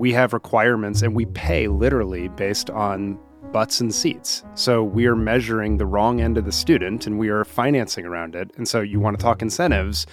[0.00, 3.18] we have requirements and we pay literally based on
[3.52, 4.42] butts and seats.
[4.54, 8.34] So we are measuring the wrong end of the student and we are financing around
[8.34, 8.50] it.
[8.56, 10.06] And so you want to talk incentives,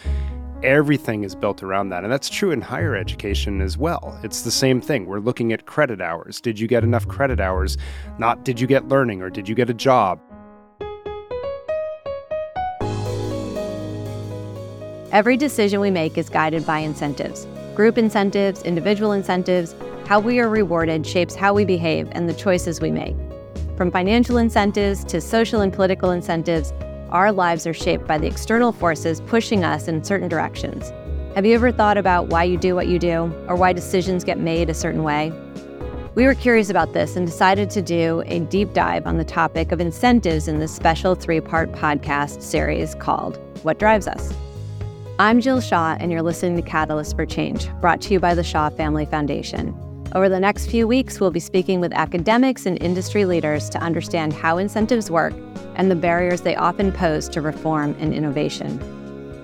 [0.62, 2.04] everything is built around that.
[2.04, 4.20] And that's true in higher education as well.
[4.24, 5.06] It's the same thing.
[5.06, 6.42] We're looking at credit hours.
[6.42, 7.78] Did you get enough credit hours?
[8.20, 10.20] Not did you get learning or did you get a job?
[15.14, 17.48] Every decision we make is guided by incentives
[17.78, 19.76] group incentives, individual incentives.
[20.08, 23.16] How we are rewarded shapes how we behave and the choices we make.
[23.78, 26.74] From financial incentives to social and political incentives,
[27.12, 30.92] our lives are shaped by the external forces pushing us in certain directions.
[31.36, 34.40] Have you ever thought about why you do what you do or why decisions get
[34.40, 35.32] made a certain way?
[36.16, 39.72] We were curious about this and decided to do a deep dive on the topic
[39.72, 44.34] of incentives in this special three part podcast series called What Drives Us.
[45.20, 48.44] I'm Jill Shaw, and you're listening to Catalyst for Change, brought to you by the
[48.44, 49.76] Shaw Family Foundation.
[50.14, 54.32] Over the next few weeks, we'll be speaking with academics and industry leaders to understand
[54.32, 55.34] how incentives work
[55.74, 58.80] and the barriers they often pose to reform and innovation.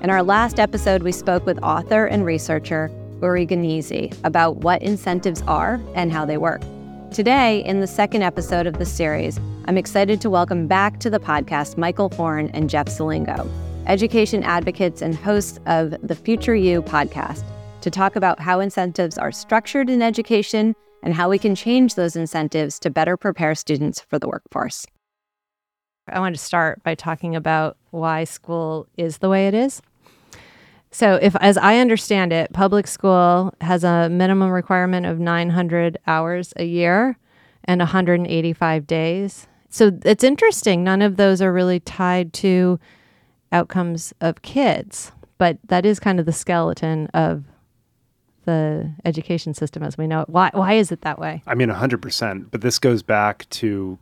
[0.04, 2.92] In our last episode, we spoke with author and researcher
[3.24, 6.62] Uri Gneezy about what incentives are and how they work.
[7.10, 11.20] Today, in the second episode of the series, I'm excited to welcome back to the
[11.20, 13.50] podcast Michael Horn and Jeff Selingo
[13.86, 17.44] education advocates and hosts of the Future U podcast,
[17.82, 22.16] to talk about how incentives are structured in education and how we can change those
[22.16, 24.86] incentives to better prepare students for the workforce.
[26.08, 29.82] I want to start by talking about why school is the way it is.
[30.92, 36.54] So, if as I understand it, public school has a minimum requirement of 900 hours
[36.56, 37.18] a year
[37.66, 39.48] and 185 days.
[39.70, 40.84] So, it's interesting.
[40.84, 42.80] None of those are really tied to
[43.54, 45.12] outcomes of kids.
[45.38, 47.46] But that is kind of the skeleton of
[48.46, 50.30] the education system as we know it.
[50.30, 51.42] Why, why is it that way?
[51.48, 52.52] I mean, 100%.
[52.52, 53.98] But this goes back to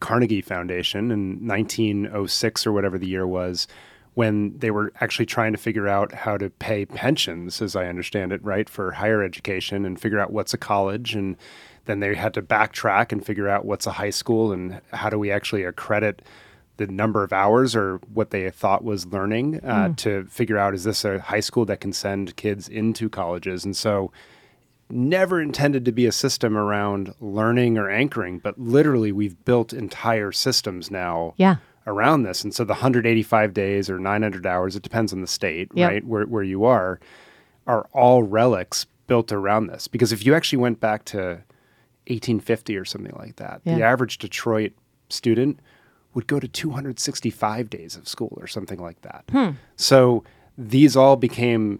[0.00, 3.66] Carnegie Foundation in 1906 or whatever the year was
[4.14, 8.32] when they were actually trying to figure out how to pay pensions, as I understand
[8.32, 11.14] it, right, for higher education and figure out what's a college.
[11.14, 11.36] And
[11.84, 15.18] then they had to backtrack and figure out what's a high school and how do
[15.18, 16.22] we actually accredit
[16.76, 19.96] the number of hours or what they thought was learning uh, mm.
[19.96, 23.76] to figure out is this a high school that can send kids into colleges and
[23.76, 24.12] so
[24.88, 30.30] never intended to be a system around learning or anchoring but literally we've built entire
[30.30, 31.56] systems now yeah.
[31.86, 35.70] around this and so the 185 days or 900 hours it depends on the state
[35.74, 35.90] yep.
[35.90, 37.00] right where, where you are
[37.66, 41.42] are all relics built around this because if you actually went back to
[42.08, 43.74] 1850 or something like that yeah.
[43.74, 44.72] the average detroit
[45.08, 45.58] student
[46.16, 49.22] would go to 265 days of school or something like that.
[49.30, 49.50] Hmm.
[49.76, 50.24] So
[50.56, 51.78] these all became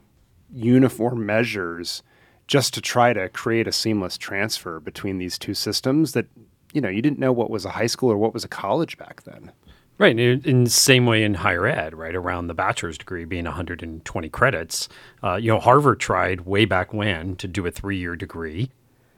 [0.52, 2.02] uniform measures
[2.46, 6.26] just to try to create a seamless transfer between these two systems that
[6.74, 8.98] you know you didn't know what was a high school or what was a college
[8.98, 9.50] back then
[9.98, 14.28] right in the same way in higher ed right around the bachelor's degree being 120
[14.28, 14.88] credits
[15.24, 18.70] uh, you know harvard tried way back when to do a three-year degree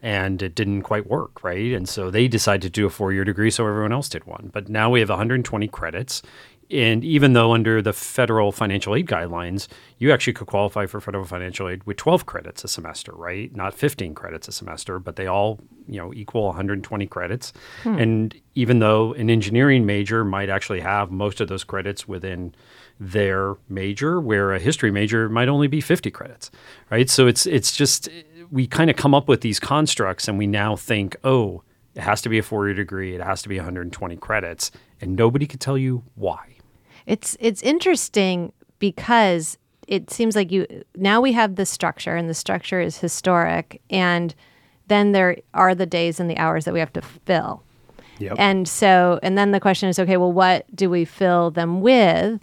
[0.03, 1.73] and it didn't quite work, right?
[1.73, 4.51] And so they decided to do a four year degree, so everyone else did one.
[4.53, 6.23] But now we have 120 credits.
[6.71, 11.25] And even though under the federal financial aid guidelines, you actually could qualify for federal
[11.25, 13.55] financial aid with 12 credits a semester, right?
[13.57, 17.55] Not 15 credits a semester, but they all, you know, equal 120 credits.
[17.85, 17.99] Hmm.
[17.99, 22.55] And even though an engineering major might actually have most of those credits within
[23.01, 26.51] their major, where a history major might only be 50 credits,
[26.91, 27.09] right?
[27.09, 28.11] So it's it's just
[28.51, 31.63] we kind of come up with these constructs and we now think, oh,
[31.95, 34.71] it has to be a four year degree, it has to be 120 credits,
[35.01, 36.57] and nobody could tell you why.
[37.07, 42.35] It's it's interesting because it seems like you now we have the structure and the
[42.35, 44.35] structure is historic and
[44.89, 47.63] then there are the days and the hours that we have to fill.
[48.19, 48.37] Yep.
[48.39, 52.41] And so and then the question is okay, well what do we fill them with?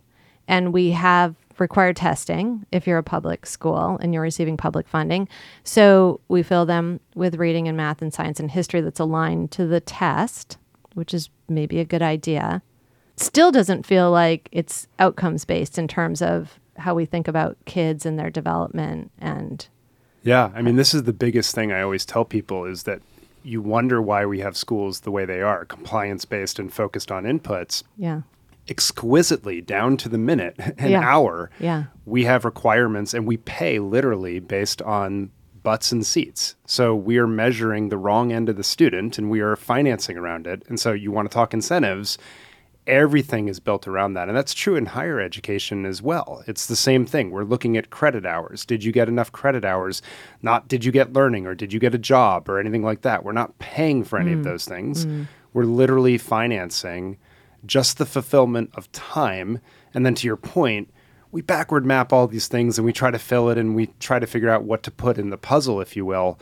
[0.48, 5.28] And we have required testing if you're a public school and you're receiving public funding.
[5.64, 9.66] So we fill them with reading and math and science and history that's aligned to
[9.66, 10.58] the test,
[10.94, 12.62] which is maybe a good idea.
[13.18, 18.06] Still doesn't feel like it's outcomes based in terms of how we think about kids
[18.06, 19.68] and their development and
[20.24, 23.02] yeah i mean this is the biggest thing i always tell people is that
[23.44, 27.24] you wonder why we have schools the way they are compliance based and focused on
[27.24, 28.22] inputs yeah
[28.68, 31.02] exquisitely down to the minute, an yeah.
[31.02, 31.50] hour.
[31.60, 31.86] Yeah.
[32.06, 35.32] We have requirements and we pay literally based on
[35.64, 36.56] butts and seats.
[36.66, 40.48] So we are measuring the wrong end of the student and we are financing around
[40.48, 40.64] it.
[40.68, 42.20] And so you want to talk incentives,
[42.88, 44.28] everything is built around that.
[44.28, 46.44] And that's true in higher education as well.
[46.48, 47.32] It's the same thing.
[47.32, 48.64] We're looking at credit hours.
[48.64, 50.04] Did you get enough credit hours?
[50.44, 53.26] Not did you get learning or did you get a job or anything like that.
[53.26, 54.38] We're not paying for any mm.
[54.38, 55.06] of those things.
[55.06, 55.28] Mm.
[55.54, 57.18] We're literally financing
[57.66, 59.60] just the fulfillment of time.
[59.94, 60.90] And then to your point,
[61.32, 64.20] we backward map all these things and we try to fill it and we try
[64.20, 66.40] to figure out what to put in the puzzle, if you will.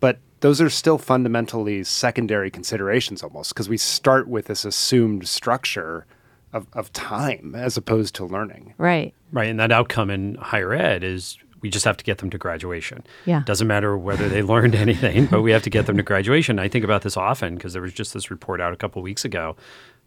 [0.00, 6.06] But those are still fundamentally secondary considerations almost because we start with this assumed structure
[6.52, 8.74] of, of time as opposed to learning.
[8.78, 9.14] Right.
[9.32, 9.48] Right.
[9.48, 13.04] And that outcome in higher ed is we just have to get them to graduation.
[13.24, 13.42] Yeah.
[13.44, 16.58] Doesn't matter whether they learned anything, but we have to get them to graduation.
[16.58, 19.24] I think about this often because there was just this report out a couple weeks
[19.24, 19.56] ago.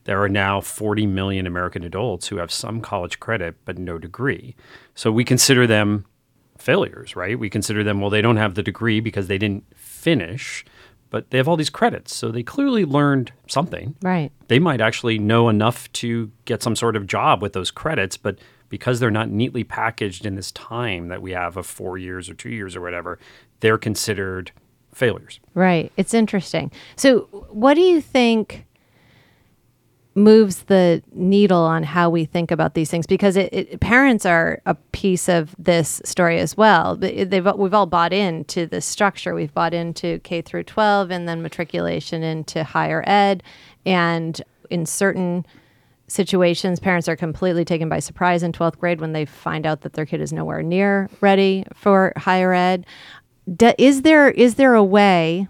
[0.05, 4.55] There are now 40 million American adults who have some college credit but no degree.
[4.95, 6.05] So we consider them
[6.57, 7.37] failures, right?
[7.37, 10.65] We consider them, well, they don't have the degree because they didn't finish,
[11.09, 12.13] but they have all these credits.
[12.13, 13.95] So they clearly learned something.
[14.01, 14.31] Right.
[14.47, 18.37] They might actually know enough to get some sort of job with those credits, but
[18.69, 22.35] because they're not neatly packaged in this time that we have of four years or
[22.35, 23.19] two years or whatever,
[23.61, 24.51] they're considered
[24.93, 25.39] failures.
[25.53, 25.91] Right.
[25.97, 26.71] It's interesting.
[26.95, 28.65] So, what do you think
[30.15, 34.61] moves the needle on how we think about these things because it, it, parents are
[34.65, 36.95] a piece of this story as well.
[36.95, 39.35] They've, we've all bought into this structure.
[39.35, 43.43] We've bought into K through 12 and then matriculation into higher ed.
[43.85, 45.45] And in certain
[46.07, 49.93] situations, parents are completely taken by surprise in 12th grade when they find out that
[49.93, 52.85] their kid is nowhere near ready for higher ed.
[53.77, 55.47] is there is there a way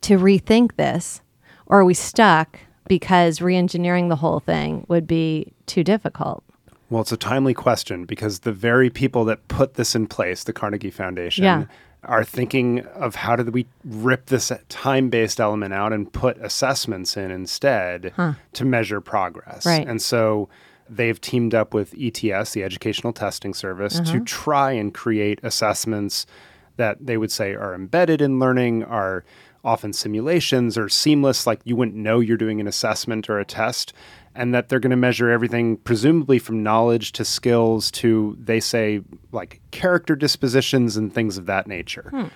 [0.00, 1.20] to rethink this,
[1.66, 2.58] or are we stuck
[2.90, 6.42] because reengineering the whole thing would be too difficult?
[6.90, 10.52] Well, it's a timely question because the very people that put this in place, the
[10.52, 11.66] Carnegie Foundation, yeah.
[12.02, 17.16] are thinking of how do we rip this time based element out and put assessments
[17.16, 18.32] in instead huh.
[18.54, 19.64] to measure progress.
[19.64, 19.86] Right.
[19.86, 20.48] And so
[20.88, 24.12] they've teamed up with ETS, the Educational Testing Service, uh-huh.
[24.14, 26.26] to try and create assessments
[26.74, 29.24] that they would say are embedded in learning, are
[29.64, 33.92] often simulations or seamless, like you wouldn't know you're doing an assessment or a test,
[34.34, 39.00] and that they're going to measure everything, presumably from knowledge to skills to, they say,
[39.32, 42.08] like character dispositions and things of that nature.
[42.10, 42.26] Hmm.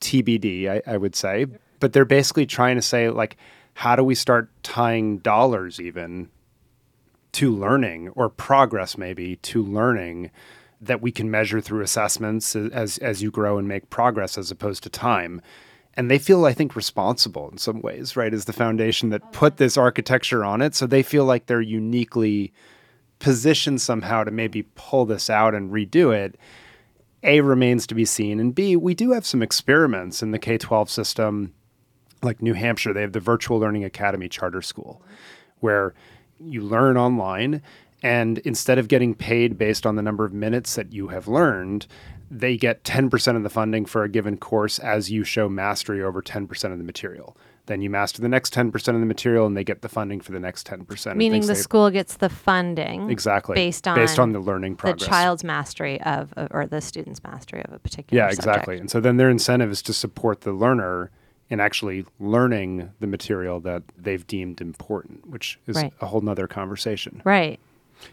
[0.00, 1.46] TBD, I, I would say.
[1.78, 3.36] But they're basically trying to say, like,
[3.74, 6.28] how do we start tying dollars even
[7.32, 10.30] to learning or progress maybe to learning
[10.80, 14.82] that we can measure through assessments as as you grow and make progress as opposed
[14.82, 15.40] to time
[15.94, 19.28] and they feel i think responsible in some ways right as the foundation that oh,
[19.32, 20.74] put this architecture on it.
[20.74, 22.52] So they feel like they're uniquely
[23.18, 26.38] positioned somehow to maybe pull this out and redo it.
[27.22, 30.88] A remains to be seen and b we do have some experiments in the k-12
[30.88, 31.54] system
[32.22, 32.92] like new hampshire.
[32.92, 35.02] They have the virtual learning academy charter school
[35.60, 35.94] where
[36.38, 37.62] you learn online
[38.02, 41.86] and instead of getting paid based on the number of minutes that you have learned
[42.30, 46.22] they get 10% of the funding for a given course as you show mastery over
[46.22, 47.36] 10% of the material.
[47.66, 50.32] Then you master the next 10% of the material and they get the funding for
[50.32, 51.16] the next 10%.
[51.16, 53.10] Meaning the school gets the funding.
[53.10, 53.54] Exactly.
[53.54, 55.00] Based on based on the learning progress.
[55.00, 58.76] The child's mastery of or the student's mastery of a particular Yeah, exactly.
[58.76, 58.80] Subject.
[58.80, 61.10] And so then their incentive is to support the learner
[61.48, 65.92] in actually learning the material that they've deemed important, which is right.
[66.00, 67.20] a whole nother conversation.
[67.24, 67.58] Right.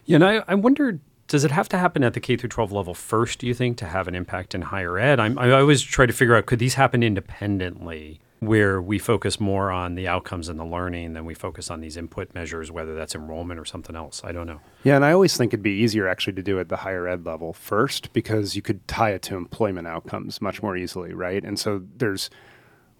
[0.04, 2.72] Yeah, and I, I wondered does it have to happen at the K through 12
[2.72, 5.20] level first, do you think, to have an impact in higher ed?
[5.20, 9.70] I'm, I always try to figure out could these happen independently where we focus more
[9.70, 13.14] on the outcomes and the learning than we focus on these input measures, whether that's
[13.14, 14.22] enrollment or something else?
[14.24, 14.60] I don't know.
[14.84, 17.06] Yeah, and I always think it'd be easier actually to do it at the higher
[17.06, 21.44] ed level first because you could tie it to employment outcomes much more easily, right?
[21.44, 22.30] And so there's,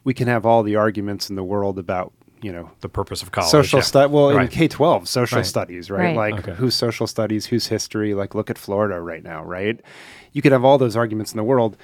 [0.05, 3.33] we can have all the arguments in the world about you know the purpose of
[3.33, 3.51] college.
[3.51, 3.85] Social yeah.
[3.85, 4.13] study.
[4.13, 4.43] Well, right.
[4.43, 5.47] in K twelve, social right.
[5.47, 6.17] studies, right?
[6.17, 6.17] right.
[6.17, 6.55] Like okay.
[6.55, 8.15] who's social studies, who's history.
[8.15, 9.81] Like look at Florida right now, right?
[10.33, 11.77] You could have all those arguments in the world.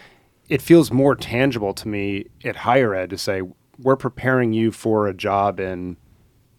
[0.49, 3.43] It feels more tangible to me at higher ed to say
[3.79, 5.97] we're preparing you for a job in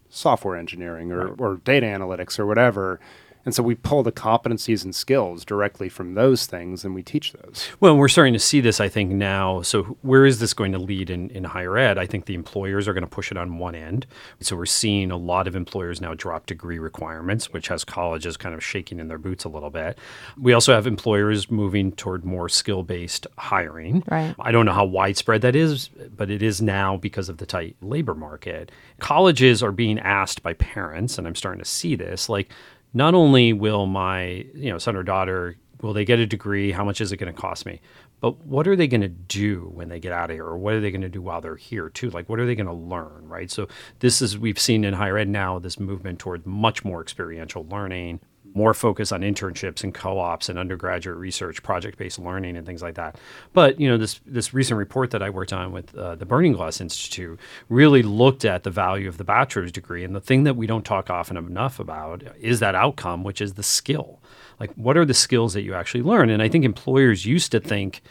[0.09, 2.99] software engineering or, or data analytics or whatever
[3.45, 7.31] and so we pull the competencies and skills directly from those things and we teach
[7.33, 7.69] those.
[7.79, 9.61] Well, we're starting to see this, I think, now.
[9.61, 11.99] So, where is this going to lead in, in higher ed?
[11.99, 14.07] I think the employers are going to push it on one end.
[14.39, 18.55] So, we're seeing a lot of employers now drop degree requirements, which has colleges kind
[18.55, 19.99] of shaking in their boots a little bit.
[20.39, 24.03] We also have employers moving toward more skill based hiring.
[24.09, 24.33] Right.
[24.39, 27.75] I don't know how widespread that is, but it is now because of the tight
[27.81, 28.71] labor market.
[28.99, 32.49] Colleges are being asked by parents, and I'm starting to see this like,
[32.95, 36.71] not only will my you know son or daughter will they get a degree?
[36.71, 37.79] How much is it going to cost me?
[38.21, 40.45] But what are they going to do when they get out of here?
[40.45, 42.09] Or what are they going to do while they're here, too?
[42.09, 43.51] Like, what are they going to learn, right?
[43.51, 43.67] So,
[43.99, 48.21] this is, we've seen in higher ed now this movement towards much more experiential learning,
[48.55, 53.17] more focus on internships and co-ops and undergraduate research, project-based learning, and things like that.
[53.53, 56.53] But you know, this this recent report that I worked on with uh, the Burning
[56.53, 60.55] Glass Institute really looked at the value of the bachelor's degree, and the thing that
[60.55, 64.19] we don't talk often enough about is that outcome, which is the skill.
[64.59, 66.29] Like, what are the skills that you actually learn?
[66.29, 68.01] And I think employers used to think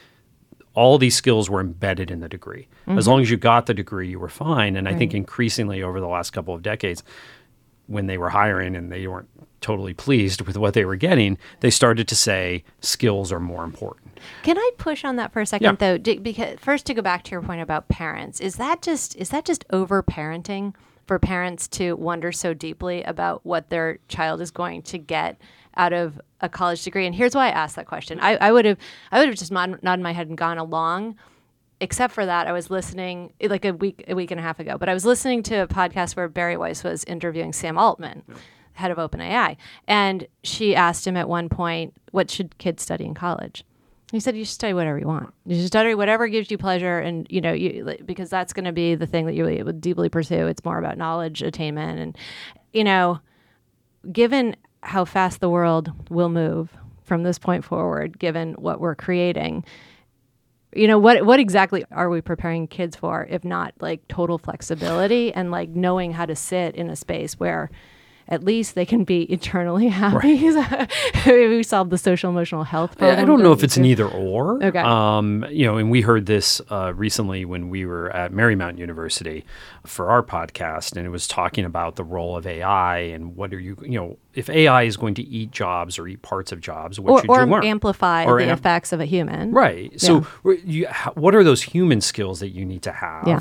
[0.75, 2.67] all these skills were embedded in the degree.
[2.87, 2.99] Mm-hmm.
[2.99, 4.77] As long as you got the degree, you were fine.
[4.77, 4.95] And right.
[4.95, 7.03] I think increasingly over the last couple of decades,
[7.87, 9.29] when they were hiring and they weren't
[9.61, 14.21] totally pleased with what they were getting, they started to say skills are more important.
[14.43, 15.97] Can I push on that for a second yeah.
[15.97, 16.17] though?
[16.19, 19.45] because first to go back to your point about parents, is that just is that
[19.45, 20.75] just over parenting
[21.07, 25.41] for parents to wonder so deeply about what their child is going to get
[25.77, 27.07] out of a college degree?
[27.07, 28.21] And here's why I asked that question.
[28.21, 28.79] I, I would have
[29.11, 31.17] I would have just nodded my head and gone along
[31.85, 34.59] except for that, I was listening eh, like a week, a week and a half
[34.59, 38.23] ago, but I was listening to a podcast where Bari Weiss was interviewing Sam Altman,
[38.27, 38.35] yeah.
[38.73, 43.15] head of OpenAI, and she asked him at one point, "What should kids study in
[43.15, 43.65] college?"
[44.11, 45.33] He said, "You should study whatever you want.
[45.45, 48.73] You should study whatever gives you pleasure, and you know, you because that's going to
[48.73, 50.47] be the thing that you would deeply pursue.
[50.47, 52.19] It's more about knowledge attainment, and
[52.73, 53.21] you know,
[54.11, 59.65] given how fast the world will move from this point forward, given what we're creating."
[60.75, 65.33] You know what what exactly are we preparing kids for if not like total flexibility
[65.33, 67.71] and like knowing how to sit in a space where
[68.29, 70.45] at least they can be eternally happy.
[70.51, 70.91] Right.
[71.27, 73.21] we solved the social emotional health problem.
[73.21, 74.63] I don't know if it's an either or.
[74.65, 74.79] Okay.
[74.79, 79.45] Um, you know, and we heard this uh, recently when we were at Marymount University
[79.87, 83.61] for our podcast, and it was talking about the role of AI and what are
[83.61, 86.99] you, you know, if AI is going to eat jobs or eat parts of jobs,
[86.99, 87.65] what or, should or you learn?
[87.65, 89.53] amplify or the amp- effects of a human.
[89.53, 89.93] Right.
[89.93, 89.99] Yeah.
[89.99, 90.27] So,
[90.65, 93.41] you, what are those human skills that you need to have, yeah.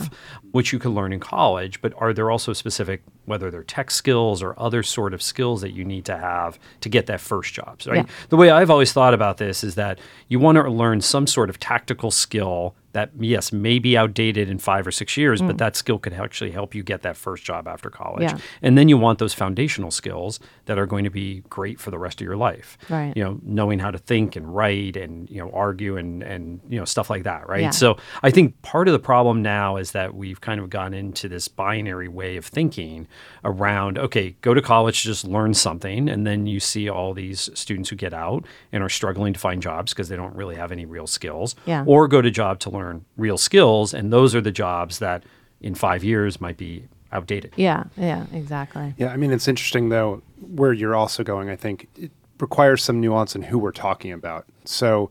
[0.52, 1.82] which you can learn in college?
[1.82, 5.72] But are there also specific, whether they're tech skills or other sort of skills that
[5.72, 7.82] you need to have to get that first job?
[7.86, 7.98] Right.
[7.98, 8.06] Yeah.
[8.30, 11.50] The way I've always thought about this is that you want to learn some sort
[11.50, 15.48] of tactical skill that yes may be outdated in five or six years mm.
[15.48, 18.38] but that skill could actually help you get that first job after college yeah.
[18.62, 21.98] and then you want those foundational skills that are going to be great for the
[21.98, 25.38] rest of your life right you know knowing how to think and write and you
[25.38, 27.70] know argue and and you know stuff like that right yeah.
[27.72, 31.28] so i think part of the problem now is that we've kind of gone into
[31.28, 33.08] this binary way of thinking
[33.44, 37.50] around okay go to college to just learn something and then you see all these
[37.54, 40.72] students who get out and are struggling to find jobs because they don't really have
[40.72, 41.84] any real skills yeah.
[41.88, 45.24] or go to job to learn learn real skills, and those are the jobs that
[45.62, 47.54] in five years might be outdated.
[47.56, 48.94] Yeah, yeah, exactly.
[48.98, 51.50] Yeah, I mean, it's interesting though where you're also going.
[51.50, 54.46] I think it requires some nuance in who we're talking about.
[54.66, 55.10] So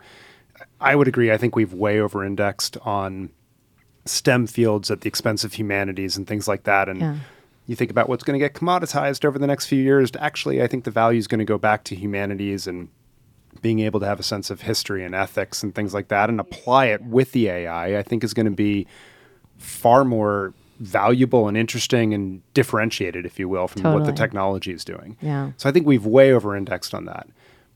[0.80, 1.32] I would agree.
[1.32, 3.30] I think we've way over indexed on
[4.04, 6.88] STEM fields at the expense of humanities and things like that.
[6.88, 7.16] And yeah.
[7.66, 10.10] you think about what's going to get commoditized over the next few years.
[10.18, 12.88] Actually, I think the value is going to go back to humanities and
[13.60, 16.40] being able to have a sense of history and ethics and things like that and
[16.40, 18.86] apply it with the AI, I think is going to be
[19.58, 24.02] far more valuable and interesting and differentiated, if you will, from totally.
[24.02, 25.16] what the technology is doing.
[25.20, 25.52] Yeah.
[25.56, 27.28] So I think we've way over indexed on that.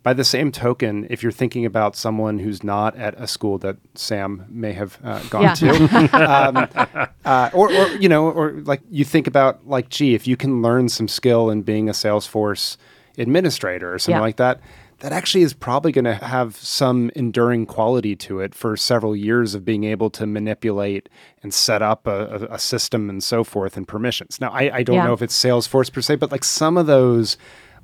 [0.03, 3.77] By the same token, if you're thinking about someone who's not at a school that
[3.97, 5.55] Sam may have uh, gone yeah.
[5.55, 5.69] to,
[7.09, 10.37] um, uh, or, or, you know, or like you think about like, gee, if you
[10.37, 12.77] can learn some skill in being a Salesforce
[13.19, 14.21] administrator or something yeah.
[14.21, 14.61] like that,
[15.07, 19.55] that actually is probably going to have some enduring quality to it for several years
[19.55, 21.09] of being able to manipulate
[21.45, 24.41] and set up a, a system and so forth and permissions.
[24.41, 25.07] Now, I, I don't yeah.
[25.07, 27.37] know if it's Salesforce per se, but like some of those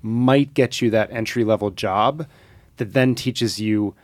[0.02, 2.26] might get you that entry level job
[2.78, 3.94] that then teaches you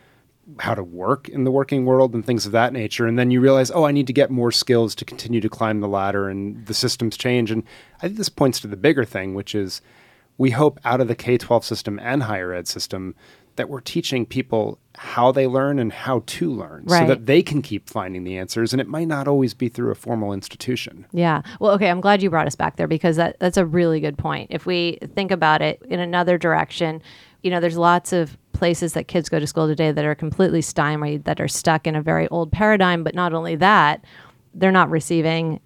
[0.59, 3.05] how to work in the working world and things of that nature.
[3.05, 5.81] And then you realize, oh, I need to get more skills to continue to climb
[5.81, 7.51] the ladder and the systems change.
[7.51, 7.63] And
[7.97, 9.81] I think this points to the bigger thing, which is
[10.39, 13.13] we hope out of the K 12 system and higher ed system
[13.57, 17.01] that we're teaching people how they learn and how to learn right.
[17.01, 19.91] so that they can keep finding the answers and it might not always be through
[19.91, 21.05] a formal institution.
[21.11, 21.41] Yeah.
[21.59, 24.17] Well, okay, I'm glad you brought us back there because that, that's a really good
[24.17, 24.47] point.
[24.49, 27.01] If we think about it in another direction,
[27.43, 30.61] you know, there's lots of places that kids go to school today that are completely
[30.61, 34.05] stymied, that are stuck in a very old paradigm, but not only that,
[34.53, 35.59] they're not receiving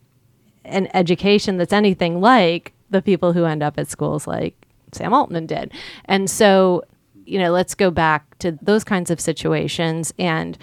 [0.66, 4.63] an education that's anything like the people who end up at schools like
[4.94, 5.72] Sam Altman did.
[6.06, 6.84] And so,
[7.26, 10.58] you know, let's go back to those kinds of situations and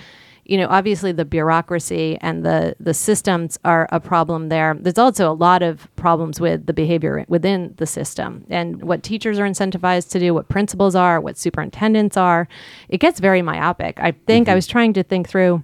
[0.51, 4.77] you know, obviously the bureaucracy and the the systems are a problem there.
[4.79, 9.39] There's also a lot of problems with the behavior within the system and what teachers
[9.39, 12.49] are incentivized to do, what principals are, what superintendents are.
[12.89, 14.01] It gets very myopic.
[14.01, 14.57] I think I mm-hmm.
[14.57, 15.63] was trying to think through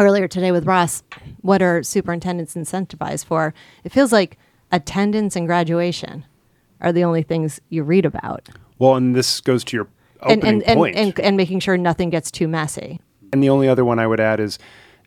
[0.00, 1.04] earlier today with Ross,
[1.42, 3.54] what are superintendents incentivized for?
[3.84, 4.36] It feels like
[4.72, 6.24] attendance and graduation
[6.80, 8.48] are the only things you read about.
[8.78, 9.88] Well, and this goes to your
[10.22, 10.96] And opening and, and, point.
[10.96, 13.00] and and making sure nothing gets too messy.
[13.32, 14.58] And the only other one I would add is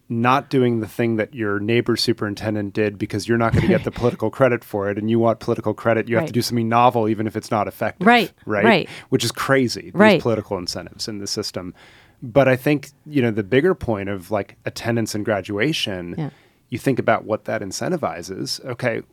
[0.10, 3.86] not doing the thing that your neighbor superintendent did because you're not going to get
[3.86, 6.68] the political credit for it and you want political credit you have to do something
[6.68, 8.90] novel even if it's not effective Right, right right.
[9.08, 10.22] which is crazy these Right.
[10.22, 11.74] political incentives in the system
[12.22, 16.30] but i think you know the bigger point of like attendance and graduation Yeah.
[16.68, 19.04] you think about what that incentivizes okay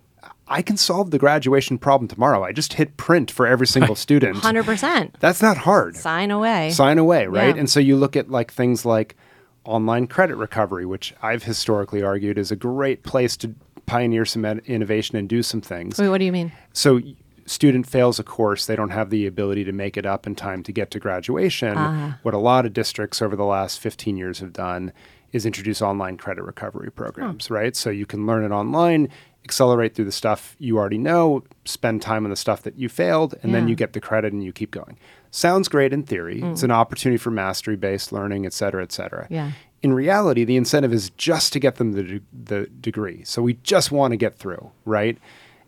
[0.49, 4.37] i can solve the graduation problem tomorrow i just hit print for every single student
[4.39, 5.17] Hundred percent.
[5.21, 6.71] that's not hard Sign away.
[6.71, 7.55] sign away, right?
[7.55, 7.61] Yeah.
[7.61, 9.17] And so you look at like things like
[9.65, 13.55] online credit recovery, which I've historically argued is a great place to
[13.87, 15.99] pioneer some ed- innovation and do some things.
[15.99, 16.53] Wait, what do you mean?
[16.73, 17.01] So
[17.45, 20.63] student fails a course, they don't have the ability to make it up in time
[20.63, 21.75] to get to graduation.
[21.77, 22.19] Ah.
[22.23, 24.93] What a lot of districts over the last 15 years have done
[25.33, 27.77] is introduce online credit recovery programs, right?
[27.77, 29.11] So you can learn it online,
[29.49, 33.35] accelerate through the stuff you already know, spend time on the stuff that you failed,
[33.43, 34.99] and then you get the credit and you keep going.
[35.31, 36.41] Sounds great in theory.
[36.41, 36.53] Mm.
[36.53, 39.27] It's an opportunity for mastery based learning, et cetera, et cetera.
[39.31, 39.53] Yeah.
[39.83, 43.25] In reality, the incentive is just to get them the, de- the degree.
[43.25, 45.17] So we just want to get through, right?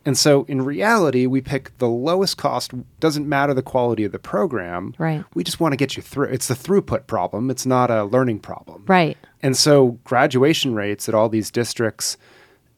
[0.03, 4.19] And so in reality, we pick the lowest cost, doesn't matter the quality of the
[4.19, 4.95] program.
[4.97, 5.23] Right.
[5.35, 6.29] We just want to get you through.
[6.29, 8.83] It's the throughput problem, it's not a learning problem.
[8.87, 9.17] Right.
[9.43, 12.17] And so graduation rates at all these districts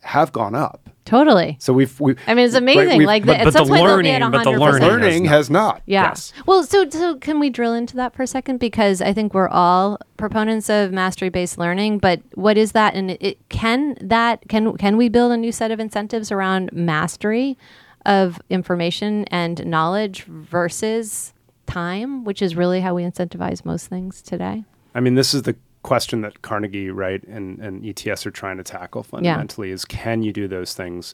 [0.01, 0.89] have gone up.
[1.05, 1.57] Totally.
[1.59, 2.97] So we've, we I mean, it's amazing.
[2.99, 4.51] we've- like but- the, at but some the point they'll be at learning- but the
[4.51, 4.59] 100%.
[4.59, 5.29] learning has learning not.
[5.31, 5.81] has not.
[5.85, 6.03] Yeah.
[6.03, 6.33] Yes.
[6.45, 9.49] Well, so so can we drill into that for a second because I think we're
[9.49, 14.77] all proponents of mastery-based learning, but what is that and it, it can that can
[14.77, 17.57] can we build a new set of incentives around mastery
[18.05, 21.33] of information and knowledge versus
[21.65, 24.63] time, which is really how we incentivize most things today?
[24.95, 28.63] I mean, this is the question that Carnegie, right, and, and ETS are trying to
[28.63, 31.13] tackle fundamentally is can you do those things?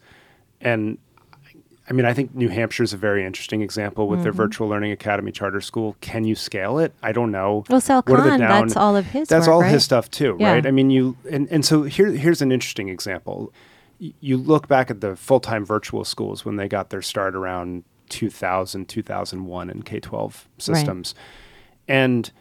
[0.61, 0.97] And
[1.89, 4.23] I mean, I think New Hampshire is a very interesting example with Mm-hmm.
[4.25, 5.95] their virtual learning academy charter school.
[6.01, 6.93] Can you scale it?
[7.01, 7.63] I don't know.
[7.67, 9.71] Well, Sal Khan, that's all of his That's work, all right?
[9.71, 10.51] his stuff too, Yeah.
[10.53, 10.65] right?
[10.67, 13.51] I mean, you and, and so here here's an interesting example.
[13.99, 17.36] Y- You look back at the full time virtual schools when they got their start
[17.36, 21.15] around 2000, 2001 in K 12 systems.
[21.88, 22.32] And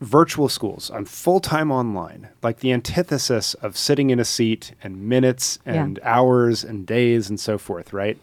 [0.00, 5.08] virtual schools, I'm full time online, like the antithesis of sitting in a seat and
[5.08, 5.82] minutes Yeah.
[5.84, 8.18] and hours and days and so forth, right?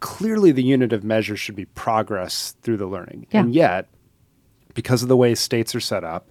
[0.00, 3.26] Clearly, the unit of measure should be progress through the learning.
[3.30, 3.40] Yeah.
[3.40, 3.88] And yet,
[4.74, 6.28] because of the way states are set up,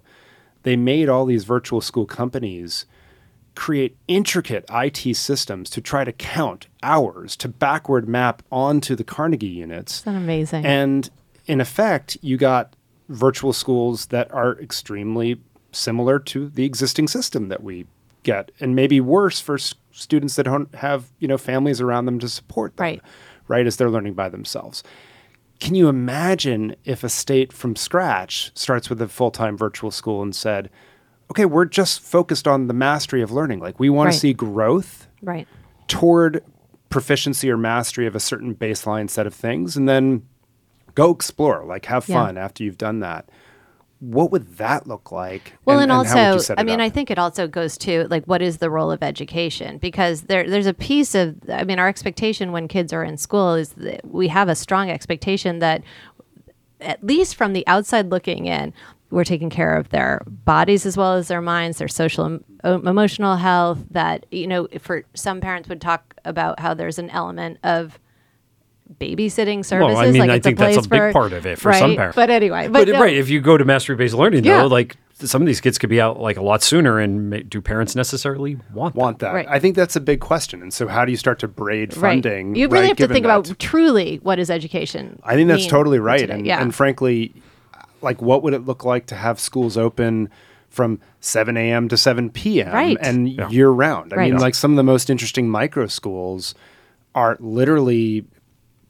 [0.62, 2.86] they made all these virtual school companies
[3.54, 9.46] create intricate IT systems to try to count hours to backward map onto the Carnegie
[9.48, 10.00] units.
[10.02, 10.64] Isn't that amazing?
[10.64, 11.10] And
[11.46, 12.72] in effect, you got
[13.08, 15.40] virtual schools that are extremely
[15.72, 17.86] similar to the existing system that we
[18.22, 22.18] get, and maybe worse for s- students that don't have you know families around them
[22.18, 23.02] to support them, Right.
[23.48, 24.82] right, as they're learning by themselves.
[25.60, 30.22] Can you imagine if a state from scratch starts with a full time virtual school
[30.22, 30.70] and said,
[31.30, 33.58] okay, we're just focused on the mastery of learning.
[33.60, 34.12] Like, we want Right.
[34.14, 35.46] to see growth right.
[35.88, 36.42] toward
[36.90, 40.22] proficiency or mastery of a certain baseline set of things and then
[40.98, 42.26] go explore like have Yeah.
[42.26, 43.28] fun after you've done that
[44.00, 46.84] what would that look like Well, and, how would you also, I mean, up?
[46.86, 50.48] I think it also goes to like what is the role of education because there
[50.48, 54.00] there's a piece of I mean, our expectation when kids are in school is that
[54.06, 55.82] we have a strong expectation that
[56.80, 58.72] at least from the outside looking in,
[59.10, 62.44] we're taking care of their bodies as well as their minds, their social em-
[62.86, 63.80] emotional health.
[63.90, 67.98] That you know, for some parents would talk about how there's an element of
[69.00, 69.94] babysitting services.
[69.94, 71.46] Well, I mean, like I it's think a place that's a big for- part of
[71.46, 71.96] it for some right?
[71.96, 72.16] parents.
[72.16, 73.00] But anyway, But, but, no.
[73.00, 74.58] right, if you go to mastery based learning, Yeah.
[74.62, 76.98] though, like some of these kids could be out like a lot sooner.
[76.98, 79.00] And ma- do parents necessarily want that?
[79.00, 79.46] want that Right.
[79.50, 82.12] i think that's a big question and so how do you start to braid Right.
[82.22, 83.38] funding You really right, have to think that?
[83.38, 85.18] about truly what is education.
[85.24, 86.20] I think that's mean totally right.
[86.20, 86.34] today.
[86.34, 86.62] And, yeah.
[86.62, 87.34] and frankly,
[88.00, 90.28] like, what would it look like to have schools open
[90.70, 91.88] from 7 a.m.
[91.88, 92.72] to 7 p.m.
[92.72, 92.96] Right.
[93.00, 93.48] and Yeah.
[93.48, 94.12] year round?
[94.12, 94.24] I Right.
[94.26, 94.40] mean, Yeah.
[94.40, 96.54] like, some of the most interesting micro schools
[97.16, 98.24] are literally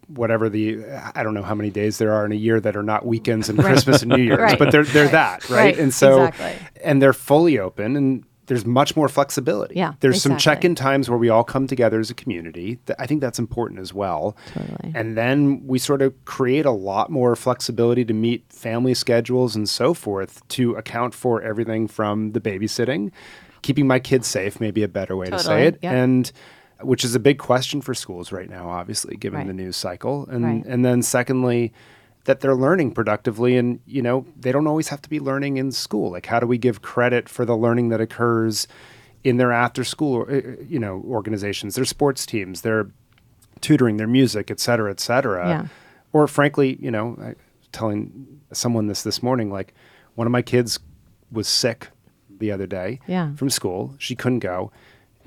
[0.08, 2.82] whatever the I don't know how many days there are in a year that are
[2.82, 4.58] not weekends and Christmas and New Year's, Right.
[4.58, 5.56] but they're they're that, right?
[5.58, 5.78] Right.
[5.78, 6.66] And so Exactly.
[6.82, 9.74] and they're fully open and there's much more flexibility.
[9.74, 12.78] Yeah, There's some check in times where we all come together as a community.
[12.98, 14.38] I think that's important as well.
[14.54, 14.92] Totally.
[14.94, 19.68] And then we sort of create a lot more flexibility to meet family schedules and
[19.68, 23.10] so forth to account for everything from the babysitting,
[23.60, 25.78] keeping my kids safe, maybe a better way to say it.
[25.82, 25.92] yep.
[25.92, 26.32] And
[26.82, 29.46] which is a big question for schools right now, obviously, given Right.
[29.46, 30.26] the news cycle.
[30.30, 30.64] And Right.
[30.66, 31.72] and then secondly,
[32.24, 35.72] that they're learning productively and you know they don't always have to be learning in
[35.72, 38.68] school like how do we give credit for the learning that occurs
[39.24, 40.34] in their after school uh,
[40.68, 42.90] you know organizations their sports teams their
[43.62, 45.66] tutoring their music et cetera et cetera Yeah.
[46.12, 47.34] or frankly you know I,
[47.72, 49.72] telling someone this this morning like
[50.14, 50.78] one of my kids
[51.32, 51.88] was sick
[52.38, 53.34] the other day Yeah.
[53.36, 54.70] from school she couldn't go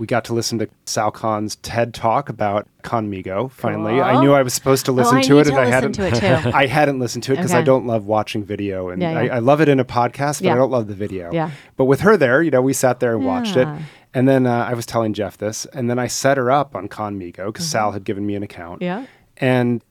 [0.02, 3.52] we got to listen to Sal Khan's TED talk about Khanmigo.
[3.52, 5.66] Finally, I knew I was supposed to listen Oh, to need it, to and I
[5.68, 5.94] hadn't.
[5.94, 6.52] to it too.
[6.56, 9.36] I hadn't listened to it because I don't love watching video, and Yeah, I, yeah.
[9.36, 10.54] I love it in a podcast, but Yeah.
[10.54, 11.32] I don't love the video.
[11.32, 11.52] Yeah.
[11.78, 13.68] But with her there, you know, we sat there and watched it,
[14.16, 16.90] and then uh, I was telling Jeff this, and then I set her up on
[16.90, 18.82] Khanmigo because Sal had given me an account.
[18.82, 19.04] Mm-hmm.
[19.04, 19.06] Yeah.
[19.38, 19.84] and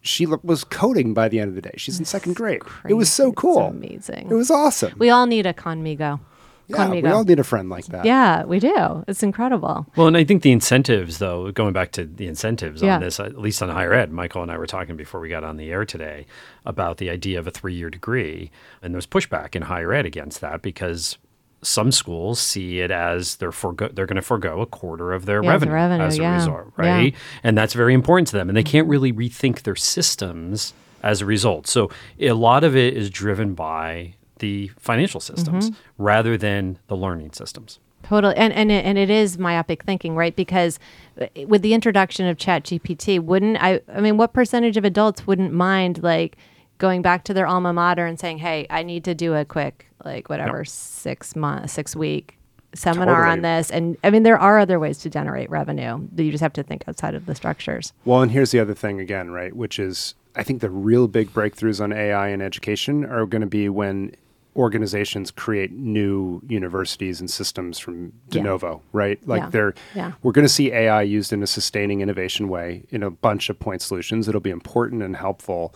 [0.00, 1.74] she was coding by the end of the day.
[1.76, 2.62] She's in second grade.
[2.88, 3.32] It was so crazy.
[3.32, 3.62] It's cool.
[3.66, 4.28] amazing.
[4.30, 4.94] It was awesome.
[4.98, 6.20] We all need a Khanmigo.
[6.68, 8.04] Yeah, we all need a friend like that.
[8.04, 9.04] yeah, we do.
[9.08, 9.86] It's incredible.
[9.96, 12.96] Well, and I think the incentives, though, going back to the incentives Yeah.
[12.96, 15.44] on this, at least on higher ed, Michael and I were talking before we got
[15.44, 16.26] on the air today
[16.66, 18.50] about the idea of a three year degree.
[18.82, 21.16] And there's pushback in higher ed against that because
[21.62, 25.42] some schools see it as they're forgo- they're going to forego a quarter of their
[25.42, 26.34] Yeah, revenue, revenue, as a yeah.
[26.36, 26.84] result, Yeah.
[26.94, 27.14] right?
[27.42, 28.48] And that's very important to them.
[28.48, 31.66] And they can't really rethink their systems as a result.
[31.66, 36.02] So a lot of it is driven by the financial systems Mm-hmm.
[36.02, 37.78] rather than the learning systems.
[38.04, 40.34] Totally, and and it, and it is myopic thinking, right?
[40.34, 40.78] Because
[41.20, 43.80] uh, with the introduction of Chat GPT, wouldn't I?
[43.92, 46.36] I mean, what percentage of adults wouldn't mind like
[46.78, 49.90] going back to their alma mater and saying, "Hey, I need to do a quick
[50.04, 52.38] like whatever six month, six week
[52.72, 56.06] seminar on this." And I mean, there are other ways to generate revenue.
[56.16, 57.92] You just have to think outside of the structures.
[58.04, 59.54] Well, and here's the other thing again, right?
[59.54, 63.46] Which is, I think the real big breakthroughs on AI in education are going to
[63.48, 64.14] be when
[64.58, 68.42] organizations create new universities and systems from de Yeah.
[68.44, 69.18] novo, right?
[69.26, 69.48] Like Yeah.
[69.50, 70.12] they're, Yeah.
[70.22, 73.58] we're going to see AI used in a sustaining innovation way in a bunch of
[73.60, 74.28] point solutions.
[74.28, 75.72] It'll be important and helpful.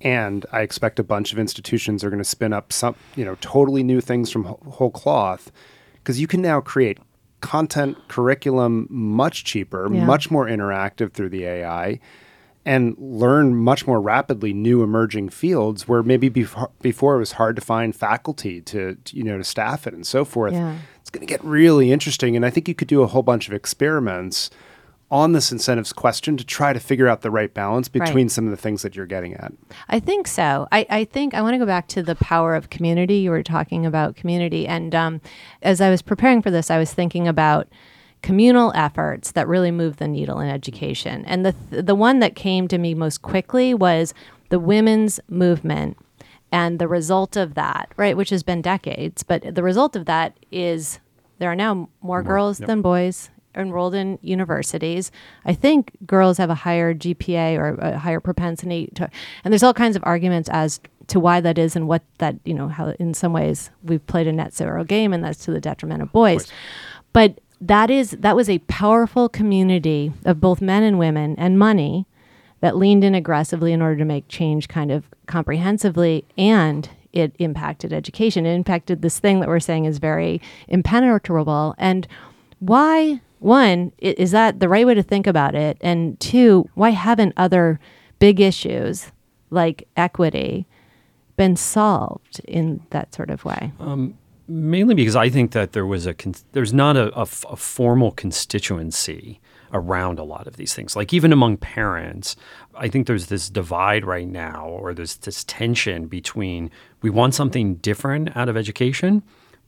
[0.00, 3.36] And I expect a bunch of institutions are going to spin up some, you know,
[3.40, 5.50] totally new things from whole cloth
[5.94, 6.98] because you can now create
[7.40, 10.04] content curriculum much cheaper, Yeah.
[10.04, 12.00] much more interactive through the AI
[12.66, 17.54] and learn much more rapidly new emerging fields where maybe before, before it was hard
[17.54, 20.52] to find faculty to, to, you know to staff it and so forth.
[20.52, 20.76] Yeah.
[21.00, 23.46] It's going to get really interesting and I think you could do a whole bunch
[23.46, 24.50] of experiments
[25.08, 28.50] on this incentives question to try to figure out the right balance between some of
[28.50, 29.52] the things that you're getting at.
[29.88, 30.66] I think so.
[30.72, 33.18] I, I think I want to go back to the power of community.
[33.18, 34.66] You were talking about community.
[34.66, 35.20] And um,
[35.62, 37.68] as I was preparing for this, I was thinking about
[38.22, 41.24] communal efforts that really move the needle in education.
[41.26, 44.14] And the, the one that came to me most quickly was
[44.48, 45.96] the women's movement
[46.52, 49.22] and the result of that, right, which has been decades.
[49.22, 51.00] But the result of that is
[51.38, 55.10] there are now more, girls than boys enrolled in universities.
[55.44, 59.10] I think girls have a higher GPA or a higher propensity to,
[59.44, 62.54] and there's all kinds of arguments as to why that is and what that, you
[62.54, 65.60] know, how in some ways we've played a net zero game and that's to the
[65.60, 66.50] detriment of boys.
[67.12, 72.06] But that is that was a powerful community of both men and women and money
[72.60, 77.92] that leaned in aggressively in order to make change kind of comprehensively and it impacted
[77.92, 78.44] education.
[78.44, 81.74] It impacted this thing that we're saying is very impenetrable.
[81.78, 82.06] And
[82.58, 85.78] why, one, is that the right way to think about it?
[85.80, 87.80] And two, why haven't other
[88.18, 89.12] big issues
[89.50, 90.66] like equity
[91.36, 93.72] been solved in that sort of way?
[93.80, 97.44] Um, Mainly because I think that there was a con- there's not a, a f-
[97.50, 99.40] a formal constituency
[99.72, 100.94] around a lot of these things.
[100.94, 102.36] Like even among parents,
[102.74, 106.70] I think there's this divide right now, or there's this tension between
[107.02, 109.24] we want something different out of education,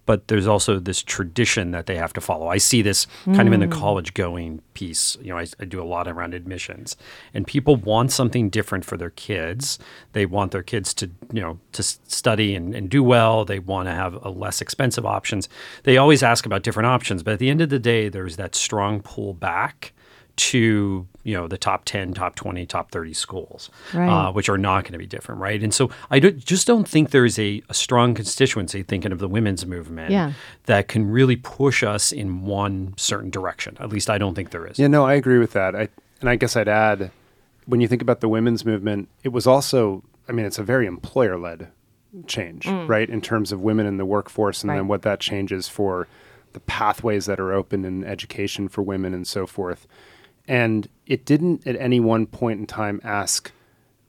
[0.08, 2.48] but there's also this tradition that they have to follow.
[2.48, 3.72] I see this kind of in the hmm.
[3.72, 5.18] college going piece.
[5.20, 6.96] You know, I, I do a lot around admissions,
[7.34, 9.78] and people want something different for their kids.
[10.14, 13.44] They want their kids to, you know, to study and, and do well.
[13.44, 15.46] They want to have a less expensive options.
[15.82, 18.54] They always ask about different options, but at the end of the day, there's that
[18.54, 19.92] strong pull back
[20.38, 24.08] to you know the top 10 top 20 top 30 schools Right.
[24.08, 26.88] uh, which are not going to be different right and so i do, just don't
[26.88, 30.32] think there's a, a strong constituency thinking of the women's movement Yeah.
[30.66, 34.66] that can really push us in one certain direction at least i don't think there
[34.66, 35.74] is Yeah, no, I agree with that.
[35.76, 35.88] I
[36.20, 37.10] and I guess I'd add
[37.66, 40.86] when you think about the women's movement, it was also I mean, it's a very
[40.86, 41.68] employer led
[42.26, 43.08] change, right?
[43.08, 44.76] In terms of women in the workforce and Right.
[44.76, 46.06] then what that changes for
[46.54, 49.86] the pathways that are open in education for women and so forth.
[50.48, 53.52] And it didn't at any one point in time ask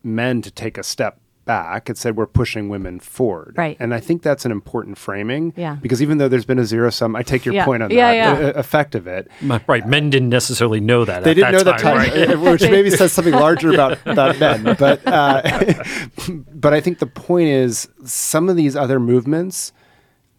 [0.03, 1.89] men to take a step back.
[1.89, 3.55] It said we're pushing women forward.
[3.57, 3.75] Right.
[3.79, 5.51] And I think that's an important framing.
[5.57, 5.75] Yeah.
[5.81, 7.65] Because even though there's been a zero sum, I take your Yeah.
[7.65, 8.47] point on Yeah, that yeah.
[8.49, 9.27] uh, effect of it.
[9.67, 9.85] Right.
[9.87, 11.23] Men didn't necessarily know that.
[11.23, 12.29] They at didn't know that time, right?
[12.31, 14.63] uh, which maybe says something larger about, about men.
[14.79, 15.73] But uh,
[16.53, 19.73] but I think the point is some of these other movements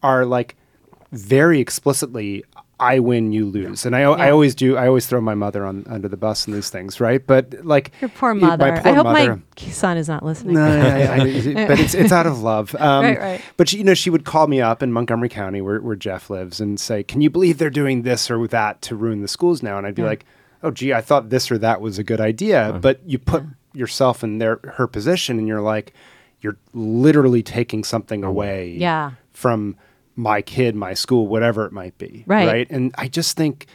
[0.03, 0.57] are like
[1.13, 2.45] very explicitly
[2.81, 4.77] I win, you lose, and I, I always do.
[4.77, 7.25] I always throw my mother on under the bus in these things, right?
[7.25, 8.81] But like Your poor y- my mother.
[8.83, 10.55] poor I hope mother- my son is not listening.
[10.55, 10.71] no, I,
[11.03, 11.15] I,
[11.65, 12.75] I- but it's it's out of love.
[12.81, 13.41] Um, Right, right.
[13.57, 16.31] But she, you know, she would call me up in Montgomery County, where where Jeff
[16.31, 19.63] lives, and say, "Can you believe they're doing this or that to ruin the schools
[19.63, 20.25] now?" And I'd be like,
[20.63, 24.25] "Oh, gee, I thought this or that was a good idea." But you put yourself
[24.25, 25.93] in their her position, and you're like,
[26.41, 29.11] you're literally taking something away Yeah.
[29.33, 29.77] from
[30.21, 32.25] my kid, my school, whatever it might be.
[32.27, 32.47] Right.
[32.47, 32.71] Right.
[32.71, 33.67] And I just think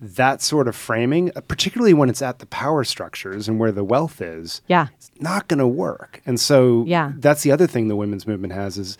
[0.00, 3.84] that sort of framing, uh, particularly when it's at the power structures and where the
[3.84, 4.88] wealth is, Yeah.
[4.96, 6.20] it's not going to work.
[6.26, 7.12] And so Yeah.
[7.16, 8.98] that's the other thing the women's movement has is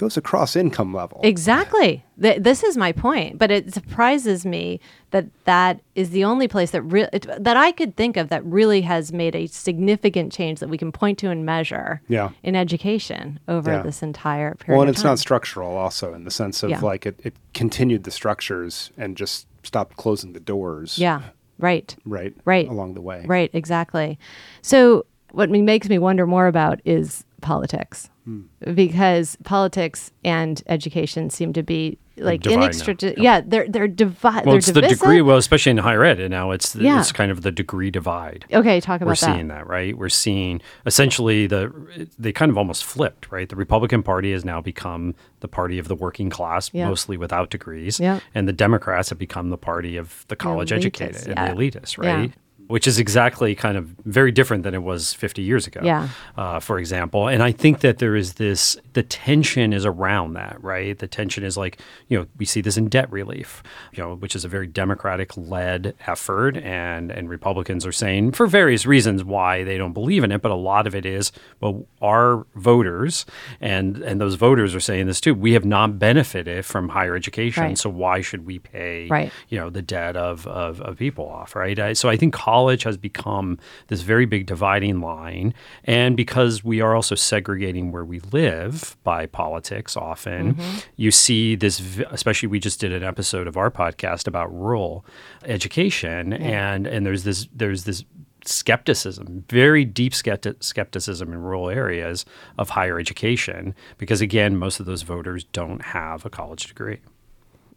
[0.00, 1.20] goes across income level.
[1.22, 2.02] Exactly.
[2.20, 6.70] Th- this is my point, but it surprises me that that is the only place
[6.70, 10.58] that re- it, that I could think of that really has made a significant change
[10.60, 12.30] that we can point to and measure Yeah.
[12.42, 13.82] in education over Yeah.
[13.82, 14.78] this entire period.
[14.78, 16.80] well, and it's not structural also in the sense of Yeah.
[16.80, 20.98] like it, it continued the structures and just stopped closing the doors.
[20.98, 21.20] Yeah.
[21.58, 21.94] Right.
[22.06, 22.32] Right.
[22.46, 22.66] Right.
[22.68, 23.22] Along the way.
[23.26, 24.18] Right, exactly.
[24.62, 28.42] So, what makes me wonder more about is politics, Hmm.
[28.74, 32.62] because politics and education seem to be like divide now.
[32.64, 33.22] inextricably.
[33.24, 34.44] Yeah, they're they're divided.
[34.46, 35.22] Well, they're it's the degree.
[35.22, 37.00] Well, especially in higher ed, and now it's the, Yeah.
[37.00, 38.44] it's kind of the degree divide.
[38.52, 39.34] Okay, talk about We're that.
[39.34, 39.96] seeing that, right?
[39.96, 41.72] We're seeing essentially the
[42.18, 43.48] they kind of almost flipped, right?
[43.48, 46.88] The Republican Party has now become the party of the working class, Yeah.
[46.88, 48.20] mostly without degrees, Yeah.
[48.34, 51.54] and the Democrats have become the party of the college educated elitists, and yeah.
[51.54, 52.14] the elitists, Yeah.
[52.16, 52.32] right?
[52.70, 56.08] Which is exactly kind of very different than it was 50 years ago, Yeah.
[56.36, 57.26] uh, for example.
[57.28, 60.96] And I think that there is this, the tension is around that, right?
[60.98, 64.36] The tension is like, you know, we see this in debt relief, you know, which
[64.36, 66.56] is a very Democratic led effort.
[66.56, 70.40] And, and Republicans are saying, for various reasons, why they don't believe in it.
[70.40, 73.26] But a lot of it is, well, our voters,
[73.60, 77.64] and, and those voters are saying this too, we have not benefited from higher education.
[77.64, 77.78] Right.
[77.78, 79.32] So why should we pay, Right.
[79.48, 81.76] you know, the debt of, of, of people off, right?
[81.78, 85.54] I, so I think college has become this very big dividing line.
[85.84, 90.78] And because we are also segregating where we live by politics often, mm-hmm.
[90.96, 95.04] you see this, especially we just did an episode of our podcast about rural
[95.44, 96.32] education.
[96.32, 98.04] And, and there's this, there's this,
[98.46, 102.24] skepticism, very deep skepti- skepticism in rural areas
[102.56, 107.00] of higher education, because again, most of those voters don't have a college degree.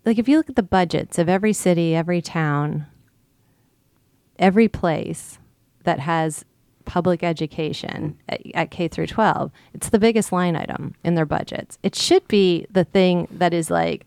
[0.06, 2.86] Like if you look at the budgets of every city, every town,
[4.44, 5.40] every place
[5.86, 6.44] that has
[6.84, 11.80] public education at, at K through 12, it's the biggest line item in their budgets.
[11.82, 14.06] It should be the thing that is like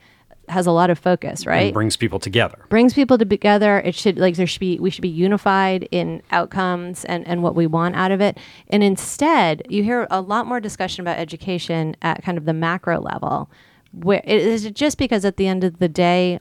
[0.49, 1.65] has a lot of focus, right?
[1.65, 2.67] and brings people together.
[2.69, 3.81] brings people together.
[3.81, 7.57] It should like there should be we should be unified in outcomes and and what
[7.57, 8.39] we want out of it.
[8.69, 13.01] And instead, you hear a lot more discussion about education at kind of the macro
[13.01, 13.51] level.
[13.93, 16.39] Where is it just because at the end of the day,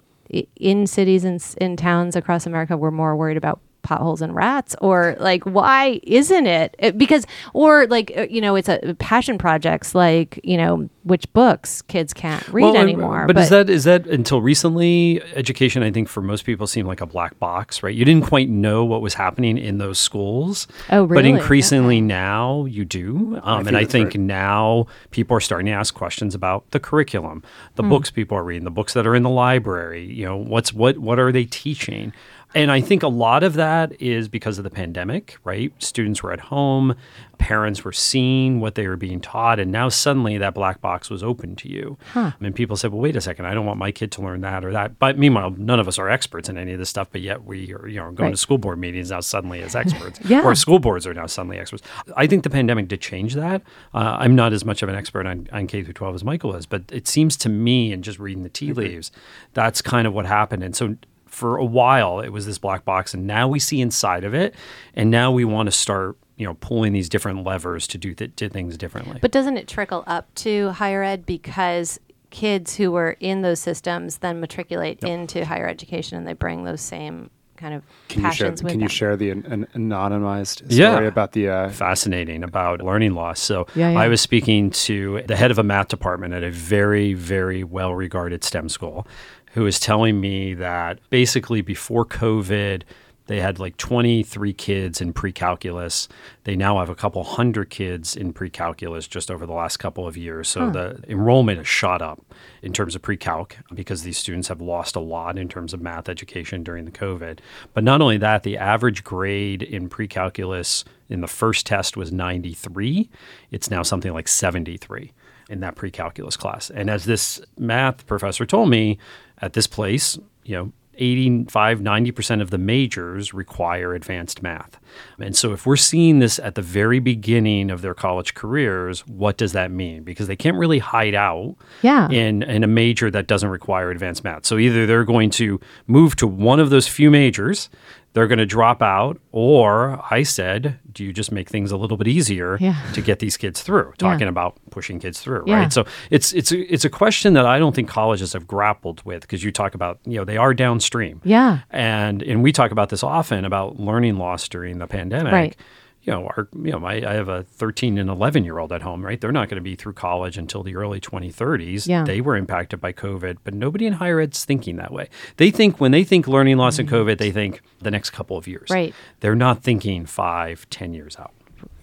[0.58, 5.15] in cities and in towns across America, we're more worried about potholes and rats or
[5.19, 6.76] like why isn't it?
[6.80, 11.32] it because or like uh, you know it's a passion projects like you know which
[11.34, 15.84] books kids can't read Well, uh, anymore But, is that is that until recently education?
[15.84, 17.93] I think for most people seemed like a black box, right?
[17.93, 20.67] You didn't quite know what was happening in those schools.
[20.89, 21.08] Oh, really?
[21.08, 21.30] But really?
[21.39, 24.19] increasingly now you do, um, think and I think right.
[24.19, 27.43] now people are starting to ask questions about the curriculum,
[27.76, 27.89] the Hmm.
[27.89, 30.06] books people are reading, the books that are in the library.
[30.12, 32.13] You know, what's what what are they teaching?
[32.55, 35.73] And I think a lot of that is because of the pandemic, right?
[35.83, 36.95] Students were at home,
[37.37, 41.21] parents were seeing what they were being taught, and now suddenly that black box was
[41.21, 41.97] open to you.
[42.15, 44.63] And people said, "Well, wait a second, I don't want my kid to learn that
[44.63, 47.19] or that." But meanwhile, none of us are experts in any of this stuff, but
[47.19, 48.31] yet we are, you know, going Right.
[48.31, 50.41] to school board meetings now suddenly as experts, Yeah.
[50.43, 51.83] or school boards are now suddenly experts.
[52.15, 53.63] I think the pandemic did change that.
[53.93, 56.55] Uh, I'm not as much of an expert on, on K through 12 as Michael
[56.55, 59.11] is, but it seems to me, and just reading the tea leaves,
[59.53, 60.63] that's kind of what happened.
[60.63, 60.95] And so
[61.36, 64.56] for a while it was this black box and now we see inside of it
[64.93, 68.32] and now we want to start you know pulling these different levers to do, th-
[68.36, 73.17] do things differently But doesn't it trickle up to higher ed because kids who were
[73.19, 77.84] in those systems then matriculate into higher education and they bring those same kind of
[78.10, 78.48] Can you share?
[78.48, 78.84] passions with Can them.
[78.84, 81.00] you share the an, an anonymized story Yeah.
[81.00, 81.48] about the?
[81.48, 83.39] Uh, fascinating about learning loss.
[83.39, 84.00] So Yeah, yeah.
[84.00, 87.95] I was speaking to the head of a math department at a very, very well
[87.95, 89.08] regarded STEM school
[89.55, 92.83] who was telling me that basically before COVID,
[93.27, 96.09] they had like 23 kids in pre calculus.
[96.43, 100.05] They now have a couple hundred kids in pre calculus just over the last couple
[100.05, 100.49] of years.
[100.49, 100.73] So hmm.
[100.73, 102.21] the enrollment has shot up
[102.61, 105.81] in terms of pre calc because these students have lost a lot in terms of
[105.81, 107.39] math education during the COVID.
[107.73, 112.11] But not only that, the average grade in pre calculus in the first test was
[112.11, 113.09] 93.
[113.51, 115.13] It's now something like 73
[115.49, 116.69] in that pre calculus class.
[116.69, 118.97] And as this math professor told me,
[119.45, 124.79] at this place, you know, 85, 90% of the majors require advanced math.
[125.19, 129.36] And so if we're seeing this at the very beginning of their college careers, what
[129.38, 130.03] does that mean?
[130.03, 132.10] Because they can't really hide out Yeah.
[132.10, 134.45] in, in a major that doesn't require advanced math.
[134.45, 137.69] So either they're going to move to one of those few majors,
[138.15, 141.97] they're going to drop out, or I said, do you just make things a little
[141.97, 142.75] bit easier Yeah.
[142.93, 143.93] to get these kids through?
[143.97, 145.56] Talking about pushing kids through, Yeah.
[145.60, 145.73] right?
[145.73, 149.21] So it's it's a, it's a question that I don't think colleges have grappled with
[149.21, 151.60] because you talk about you know they are downstream, Yeah.
[151.69, 155.34] and and we talk about this often about learning loss during the pandemic.
[155.34, 155.56] Right.
[156.05, 158.81] You know, our, you know, my, I have a 13 and 11 year old at
[158.81, 159.19] home, right?
[159.19, 161.87] They're not going to be through college until the early 2030s.
[161.87, 162.03] Yeah.
[162.03, 165.09] They were impacted by COVID, but nobody in higher ed's thinking that way.
[165.37, 166.93] They think when they think learning loss and mm.
[166.93, 168.69] COVID, they think the next couple of years.
[168.69, 168.93] Right.
[169.19, 171.33] They're not thinking five, ten years out.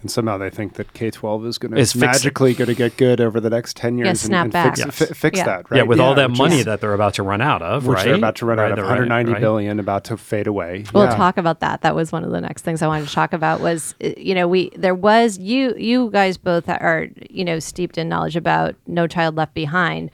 [0.03, 2.95] And somehow they think that K twelve is going to fix- magically going to get
[2.97, 4.77] good over the next ten years snap and, back.
[4.77, 5.09] and fix, Yes.
[5.09, 5.45] fi- fix Yeah.
[5.45, 5.71] that.
[5.71, 5.77] Right?
[5.77, 8.05] Yeah, with all that money is- that they're about to run out of, which right?
[8.05, 9.41] they're about to run Right, out of they're 190 right.
[9.41, 10.83] billion, about to fade away.
[10.93, 11.15] We'll Yeah.
[11.15, 11.81] talk about that.
[11.81, 14.35] That was one of the next things I wanted to talk about was uh, you
[14.35, 18.75] know we there was you you guys both are you know steeped in knowledge about
[18.85, 20.11] No Child Left Behind.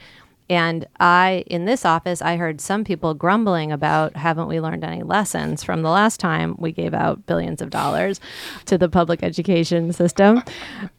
[0.50, 5.04] And I, in this office, I heard some people grumbling about haven't we learned any
[5.04, 8.20] lessons from the last time we gave out billions of dollars
[8.66, 10.42] to the public education system?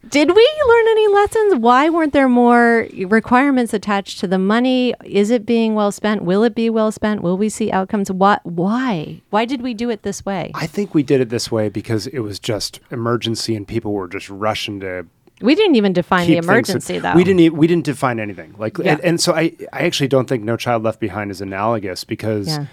[0.09, 1.55] Did we learn any lessons?
[1.57, 4.95] Why weren't there more requirements attached to the money?
[5.05, 6.23] Is it being well spent?
[6.23, 7.23] Will it be well spent?
[7.23, 8.11] Will we see outcomes?
[8.11, 8.45] What?
[8.47, 9.21] Why?
[9.31, 10.53] Why did we do it this way?
[10.55, 14.09] I think we did it this way because it was just emergency and people were
[14.09, 15.07] just rushing to
[15.41, 17.15] We didn't even define the emergency, though.
[17.15, 17.41] We didn't.
[17.41, 18.55] e- We didn't define anything.
[18.59, 18.93] Like, Yeah.
[18.93, 22.49] and, and so I, I actually don't think No Child Left Behind is analogous because
[22.49, 22.67] Yeah.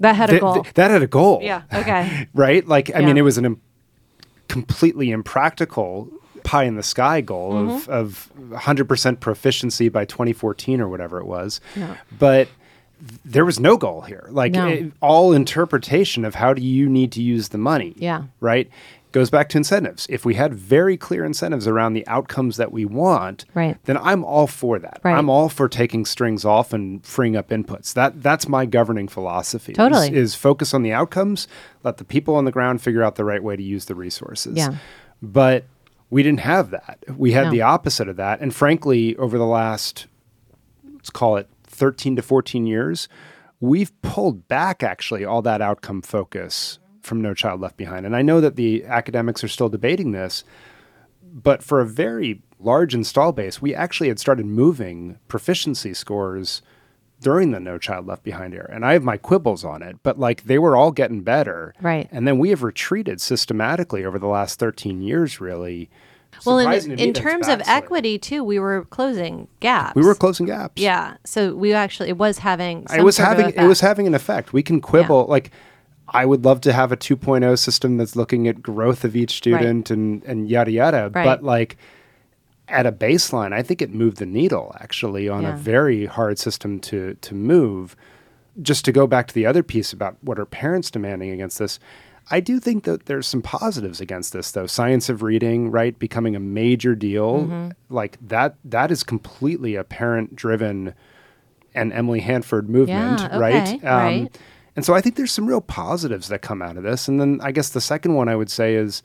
[0.00, 0.54] That had a th- goal.
[0.62, 1.40] th- that had a goal.
[1.42, 1.62] yeah.
[1.72, 2.28] Okay.
[2.34, 2.66] Right.
[2.66, 3.06] Like, I Yeah.
[3.06, 3.60] mean, it was an Im-
[4.48, 6.08] completely impractical
[6.42, 7.90] pie in the sky goal Mm-hmm.
[7.92, 11.60] of of 100% proficiency by 2014 or whatever it was.
[11.76, 11.96] Yeah.
[12.18, 12.48] But
[13.24, 14.26] there was no goal here.
[14.30, 14.66] Like No.
[14.68, 17.94] it- all interpretation of how do you need to use the money.
[17.96, 18.24] Yeah.
[18.40, 18.70] Right.
[19.12, 20.06] Goes back to incentives.
[20.08, 23.76] If we had very clear incentives around the outcomes that we want, Right.
[23.84, 25.00] then I'm all for that.
[25.02, 25.16] Right.
[25.16, 27.92] I'm all for taking strings off and freeing up inputs.
[27.94, 29.72] That that's my governing philosophy.
[29.72, 30.14] is- Totally.
[30.14, 31.48] is focus on the outcomes,
[31.82, 34.56] let the people on the ground figure out the right way to use the resources.
[34.56, 34.76] Yeah.
[35.22, 35.64] But
[36.10, 36.98] we didn't have that.
[37.16, 37.50] We had No.
[37.52, 38.40] the opposite of that.
[38.40, 40.06] And frankly, over the last,
[40.94, 43.08] let's call it 13 to 14 years,
[43.60, 48.06] we've pulled back actually all that outcome focus from No Child Left Behind.
[48.06, 50.44] And I know that the academics are still debating this,
[51.22, 56.62] but for a very large install base, we actually had started moving proficiency scores
[57.20, 58.68] during the No Child Left Behind era.
[58.72, 61.74] And I have my quibbles on it, but like they were all getting better.
[61.80, 62.08] Right.
[62.10, 65.90] And then we have retreated systematically over the last 13 years, really.
[66.46, 69.96] Well, in, in terms of equity too, we were closing gaps.
[69.96, 70.80] we were closing gaps.
[70.80, 71.16] Yeah.
[71.24, 72.86] So we actually it was having.
[72.86, 74.52] Some it was having it was having an effect.
[74.52, 75.50] We can quibble like
[76.12, 79.90] I would love to have a 2.0 system that's looking at growth of each student
[79.90, 81.24] and and yada yada, Right.
[81.24, 81.76] but like
[82.68, 85.54] at a baseline, I think it moved the needle actually on Yeah.
[85.54, 87.96] a very hard system to to move.
[88.60, 91.78] Just to go back to the other piece about what are parents demanding against this,
[92.30, 94.66] I do think that there's some positives against this though.
[94.66, 97.68] Science of reading, right, becoming a major deal, Mm-hmm.
[97.88, 100.94] like that that is completely a parent driven
[101.74, 103.68] and Emily Hanford movement, Yeah, right?
[103.76, 104.38] okay, right.
[104.80, 107.06] And so I think there's some real positives that come out of this.
[107.06, 109.02] And then I guess the second one I would say is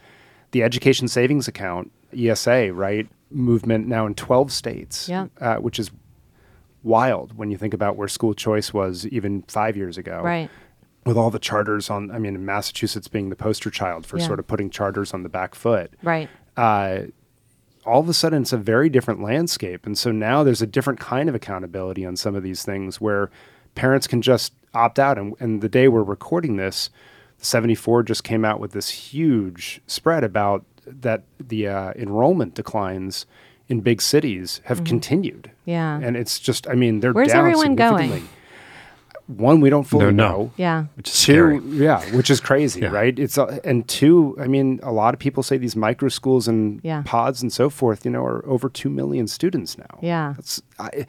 [0.51, 3.09] the Education Savings Account, ESA, right?
[3.29, 5.27] Movement now in 12 states, Yeah.
[5.41, 5.91] uh, which is
[6.81, 10.21] wild when you think about where school choice was even five years ago.
[10.23, 10.49] Right.
[11.05, 14.27] With all the charters on, I mean, Massachusetts being the poster child for Yeah.
[14.27, 16.29] sort of putting charters on the back foot Right.
[16.55, 16.99] uh,
[17.85, 19.85] all of a sudden it's a very different landscape.
[19.85, 23.29] And so now there's a different kind of accountability on some of these things where
[23.75, 25.17] parents can just opt out.
[25.17, 26.89] And, and the day we're recording this,
[27.39, 33.25] 74 just came out with this huge spread about that the uh, enrollment declines
[33.67, 35.43] in big cities have continued.
[35.43, 35.69] Mm-hmm.
[35.71, 35.99] Yeah.
[36.03, 38.27] And it's just, I mean, they're Where's down everyone going?
[39.27, 40.29] one we don't fully Don't know.
[40.37, 40.51] know.
[40.55, 40.85] Yeah.
[40.93, 41.59] which is Two, scary.
[41.83, 42.89] yeah, which is crazy, Yeah.
[42.89, 43.17] right?
[43.17, 44.37] It's uh, and two.
[44.39, 47.01] I mean, a lot of people say these micro schools and Yeah.
[47.07, 49.97] pods and so forth, you know, are over two million students now.
[49.99, 50.33] Yeah.
[50.35, 51.07] That's I,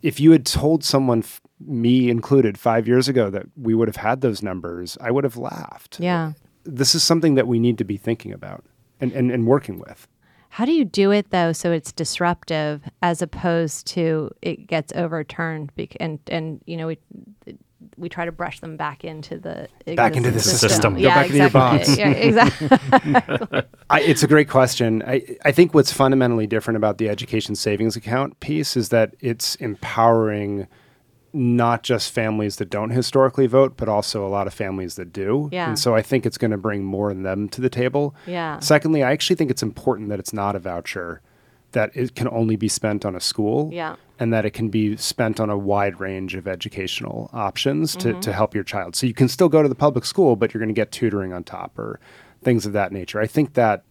[0.00, 3.96] if you had told someone, f- me included, five years ago that we would have
[3.96, 5.98] had those numbers, I would have laughed.
[6.00, 6.32] Yeah.
[6.64, 8.64] This is something that we need to be thinking about
[9.00, 10.06] and, and, and working with.
[10.50, 15.74] How do you do it though so it's disruptive as opposed to it gets overturned
[15.76, 16.98] bec- and and you know we
[17.96, 20.94] we try to brush them back into the Back into the system.
[20.94, 21.78] Go Yeah, back into your exactly.
[21.78, 21.98] box.
[21.98, 23.62] Yeah, exactly.
[23.90, 25.02] I, it's a great question.
[25.06, 29.56] I, I think what's fundamentally different about the education savings account piece is that it's
[29.56, 30.66] empowering
[31.32, 35.48] not just families that don't historically vote, but also a lot of families that do.
[35.52, 35.68] Yeah.
[35.68, 38.14] And so I think it's going to bring more of them to the table.
[38.26, 38.58] Yeah.
[38.60, 41.22] Secondly, I actually think it's important that it's not a voucher,
[41.72, 43.70] that it can only be spent on a school.
[43.72, 43.96] Yeah.
[44.18, 48.20] And that it can be spent on a wide range of educational options to, mm-hmm.
[48.20, 48.94] to help your child.
[48.94, 51.32] So you can still go to the public school, but you're going to get tutoring
[51.32, 51.98] on top or
[52.40, 53.20] things of that nature.
[53.20, 53.82] I think that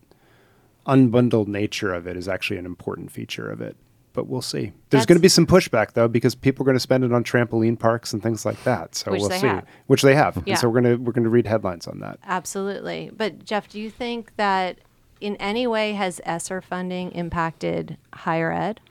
[0.88, 3.76] unbundled nature of it is actually an important feature of it.
[4.14, 4.60] But we'll see.
[4.62, 7.14] There's That's- going to be some pushback though, because people are going to spend it
[7.14, 8.94] on trampoline parks and things like that.
[8.96, 9.48] So we'll see.
[9.48, 9.66] have.
[9.88, 10.36] Which they have.
[10.46, 10.54] Yeah.
[10.54, 12.20] And so we're going to we're going to read headlines on that.
[12.26, 13.10] Absolutely.
[13.16, 14.80] But Jeff, do you think that
[15.22, 18.82] in any way has ESSER funding impacted higher ed?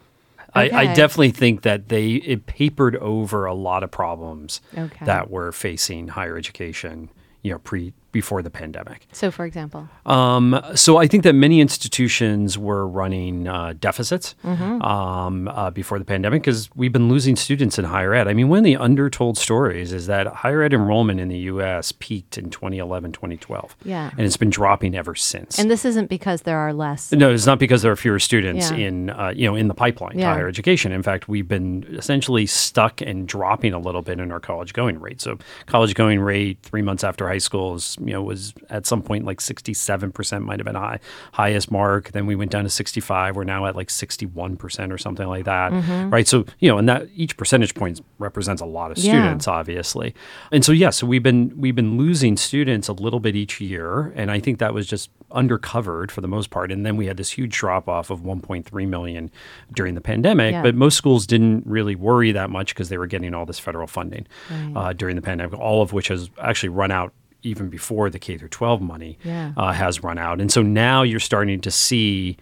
[0.55, 5.05] I, I definitely think that they it papered over a lot of problems Okay.
[5.05, 7.09] that were facing higher education,
[7.43, 9.07] you know, pre before the pandemic.
[9.13, 14.83] So, for example, Um, so I think that many institutions were running uh, deficits Mm-hmm.
[14.83, 18.27] um, uh, before the pandemic because we've been losing students in higher ed.
[18.29, 21.93] I mean, one of the undertold stories is that higher ed enrollment in the U.S.
[21.93, 23.77] peaked in 2011, 2012.
[23.85, 24.11] Yeah.
[24.17, 25.59] And it's been dropping ever since.
[25.59, 27.13] and this isn't because there are less.
[27.13, 28.77] No, it's not because there are fewer students Yeah.
[28.79, 30.29] in uh, you know in the pipeline Yeah.
[30.29, 30.93] to higher education.
[30.93, 34.99] In fact, we've been essentially stuck and dropping a little bit in our college going
[35.01, 35.21] rate.
[35.21, 39.03] So college going rate three months after high school is you know was at some
[39.03, 41.01] point like sixty seven percent might have been high
[41.32, 42.12] highest mark.
[42.12, 43.36] Then we went down to sixty five.
[43.36, 45.70] We're now at like sixty one percent or something like that.
[46.11, 46.26] Right.
[46.26, 49.12] So you know, and that each percentage point represents a lot of Yeah.
[49.22, 50.14] students, obviously.
[50.53, 54.12] And so yes, so we've been we've been losing students a little bit each year,
[54.16, 56.72] and I think that was just undercovered for the most part.
[56.72, 59.30] And then we had this huge drop off of 1.3 million
[59.72, 60.53] during the pandemic.
[60.53, 60.62] Yeah.
[60.62, 63.86] But most schools didn't really worry that much because they were getting all this federal
[63.86, 64.26] funding
[64.74, 67.12] uh, during the pandemic, all of which has actually run out
[67.43, 69.53] even before the K through 12 money Yeah.
[69.57, 70.41] uh, has run out.
[70.41, 72.36] And so now you're starting to see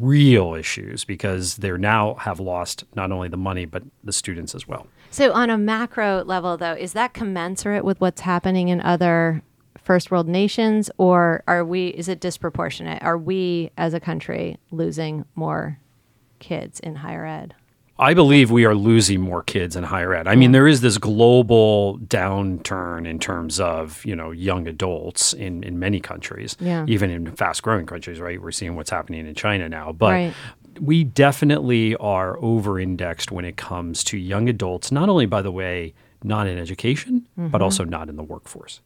[0.00, 4.66] real issues because they now have lost not only the money but the students as
[4.66, 4.86] well.
[5.10, 9.42] So, on a macro level, though, is that commensurate with what's happening in other
[9.78, 11.88] first world nations, or are we?
[11.88, 13.02] Is it disproportionate?
[13.02, 15.78] Are we, as a country, losing more
[16.38, 17.54] kids in higher ed?
[17.98, 20.26] I believe we are losing more kids in higher ed.
[20.26, 25.62] I mean, there is this global downturn in terms of you know young adults in
[25.62, 26.84] in many countries, Yeah.
[26.88, 28.18] even in fast growing countries.
[28.20, 30.10] Right, we're seeing what's happening in China now, but.
[30.12, 30.32] Right.
[30.80, 35.52] We definitely are over indexed when it comes to young adults, not only, by the
[35.52, 35.92] way,
[36.24, 37.48] not in education, Mm-hmm.
[37.48, 38.80] but also not in the workforce.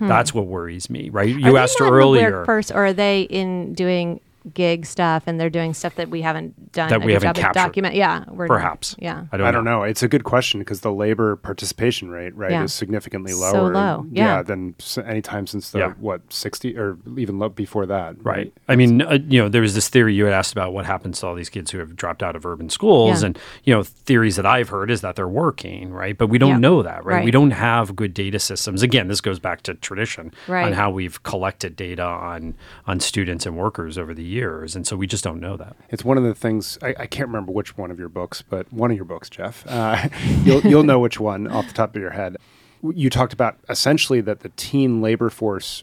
[0.00, 1.32] That's what worries me, right?
[1.32, 1.38] Hmm.
[1.38, 2.30] You asked not in the earlier.
[2.38, 4.18] workforce, or are they in doing
[4.54, 7.36] gig stuff and they're doing stuff that we haven't done That a we haven't job
[7.36, 7.58] captured.
[7.60, 7.94] document?
[7.94, 8.96] Yeah, we're Perhaps.
[8.98, 9.82] Yeah, I don't, I don't know.
[9.82, 12.64] It's a good question because the labor participation rate, right, Yeah.
[12.64, 13.72] is significantly lower So lower.
[13.72, 14.42] low, yeah.
[14.42, 15.92] than s- any time since the Yeah.
[15.98, 18.16] what sixty or even low before that.
[18.22, 18.52] Right.
[18.68, 21.20] I mean, uh, you know, there was this theory you had asked about what happens
[21.20, 23.20] to all these kids who have dropped out of urban schools.
[23.22, 23.26] Yeah.
[23.26, 26.16] And, you know, theories that I've heard is that they're working, right?
[26.16, 26.58] But we don't Yeah.
[26.58, 27.16] know that, right?
[27.16, 27.24] Right.
[27.24, 28.82] We don't have good data systems.
[28.82, 30.66] Again, this goes back to tradition Right.
[30.66, 32.54] on how we've collected data on
[32.86, 34.37] on students and workers over the years.
[34.38, 35.76] And so we just don't know that.
[35.90, 38.72] It's one of the things I, I can't remember which one of your books, but
[38.72, 39.64] one of your books, Jeff.
[39.68, 40.08] Uh,
[40.44, 42.36] you'll you'll know which one off the top of your head.
[42.82, 45.82] You talked about essentially that the teen labor force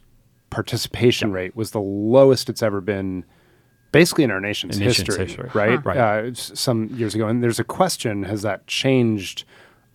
[0.49, 3.25] participation rate was the lowest it's ever been,
[3.91, 5.49] basically in our nation's, In nation's history, history.
[5.53, 5.79] right?
[5.79, 5.81] Huh.
[5.83, 5.97] Right.
[5.97, 9.43] Uh, some years ago, and there's a question: Has that changed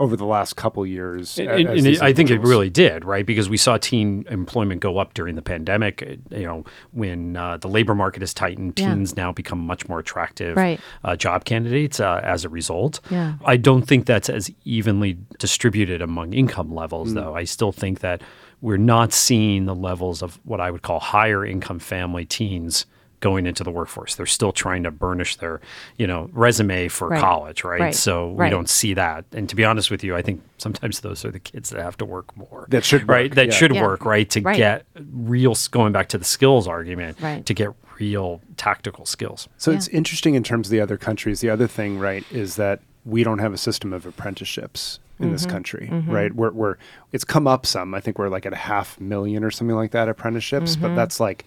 [0.01, 1.39] over the last couple years?
[1.39, 3.25] a- And- and it- I think it really did, right?
[3.25, 6.03] Because we saw teen employment go up during the pandemic.
[6.03, 8.95] uh, You know, when uh, the labor market is tightened, Yeah.
[8.95, 10.81] teens now become much more attractive Right.
[11.05, 13.01] uh, job candidates uh, as a result.
[13.11, 13.35] Yeah.
[13.45, 17.35] I don't think that's as evenly distributed among income levels, though.
[17.37, 18.23] I still think that
[18.63, 22.87] we're not seeing the levels of what I would call higher income family teens
[23.21, 24.15] going into the workforce.
[24.15, 25.61] They're still trying to burnish their,
[25.97, 27.21] you know, resume for Right.
[27.21, 27.81] college, right?
[27.81, 27.95] Right.
[27.95, 28.51] So we Right.
[28.51, 29.25] don't see that.
[29.33, 31.97] And to be honest with you, I think sometimes those are the kids that have
[31.99, 32.67] to work more.
[32.71, 33.31] That should right.
[33.31, 33.53] work, That yeah.
[33.53, 33.83] should Yeah.
[33.83, 34.29] work, right?
[34.31, 34.57] To Right.
[34.57, 37.45] get real going back to the skills argument, Right.
[37.47, 39.49] to get real tactical skills.
[39.59, 39.77] So Yeah.
[39.77, 41.41] it's interesting in terms of the other countries.
[41.41, 45.43] The other thing, right, is that we don't have a system of apprenticeships in this
[45.43, 45.51] mm-hmm.
[45.51, 46.11] country, mm-hmm.
[46.11, 46.35] right?
[46.35, 46.77] We're, we're
[47.13, 47.95] it's come up some.
[47.95, 50.97] I think we're like at a half million or something like that apprenticeships, but mm-hmm.
[50.97, 51.45] that's like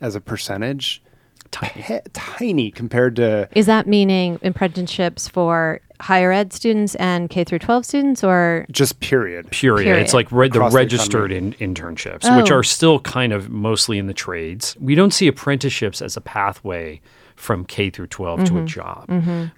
[0.00, 1.02] as a percentage
[1.50, 7.58] tiny, tiny compared to Is that meaning apprenticeships for higher ed students and K through
[7.58, 9.50] 12 students or just period.
[9.50, 9.84] Period.
[9.84, 10.02] Period.
[10.02, 12.56] It's like re- the Across the registered in, internships, which Oh.
[12.56, 14.76] are still kind of mostly in the trades.
[14.80, 17.00] We don't see apprenticeships as a pathway
[17.40, 19.08] from K through 12 to a job,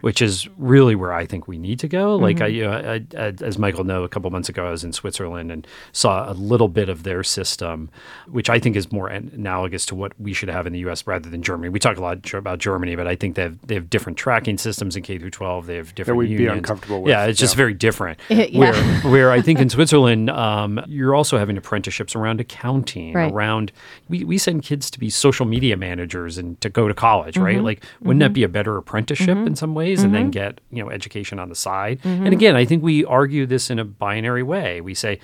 [0.02, 2.14] which is really where I think we need to go.
[2.16, 4.84] Like I, you know, I, I, as Michael know, a couple months ago I was
[4.84, 7.90] in Switzerland and saw a little bit of their system,
[8.28, 11.06] which I think is more analogous to what we should have in the U.S.
[11.06, 11.68] rather than Germany.
[11.70, 14.58] We talk a lot about Germany, but I think they have they have different tracking
[14.58, 15.66] systems in K through 12.
[15.66, 16.58] They have different we'd be unions.
[16.58, 17.58] uncomfortable with, Yeah, it's just yeah.
[17.58, 18.18] very different.
[18.28, 18.58] Yeah.
[18.58, 18.74] Where
[19.12, 23.32] where I think in Switzerland, um, you're also having apprenticeships around accounting, Right.
[23.32, 23.72] around
[24.08, 27.56] we, we send kids to be social media managers and to go to college, right?
[27.56, 27.64] Mm-hmm.
[27.74, 28.34] Like, wouldn't that mm-hmm.
[28.34, 29.54] be a better apprenticeship in mm-hmm.
[29.54, 30.30] some ways, and then mm-hmm.
[30.30, 32.00] get you know education on the side?
[32.02, 32.24] Mm-hmm.
[32.26, 34.80] And again, I think we argue this in a binary way.
[34.80, 35.18] We say.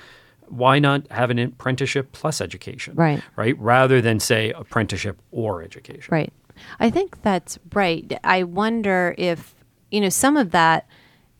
[0.50, 2.94] Why not have an apprenticeship plus education?
[2.94, 3.22] Right.
[3.36, 3.54] Right.
[3.58, 6.10] Rather than say apprenticeship or education.
[6.10, 6.32] Right.
[6.80, 8.18] I think that's right.
[8.24, 9.54] I wonder if,
[9.90, 10.86] you know, some of that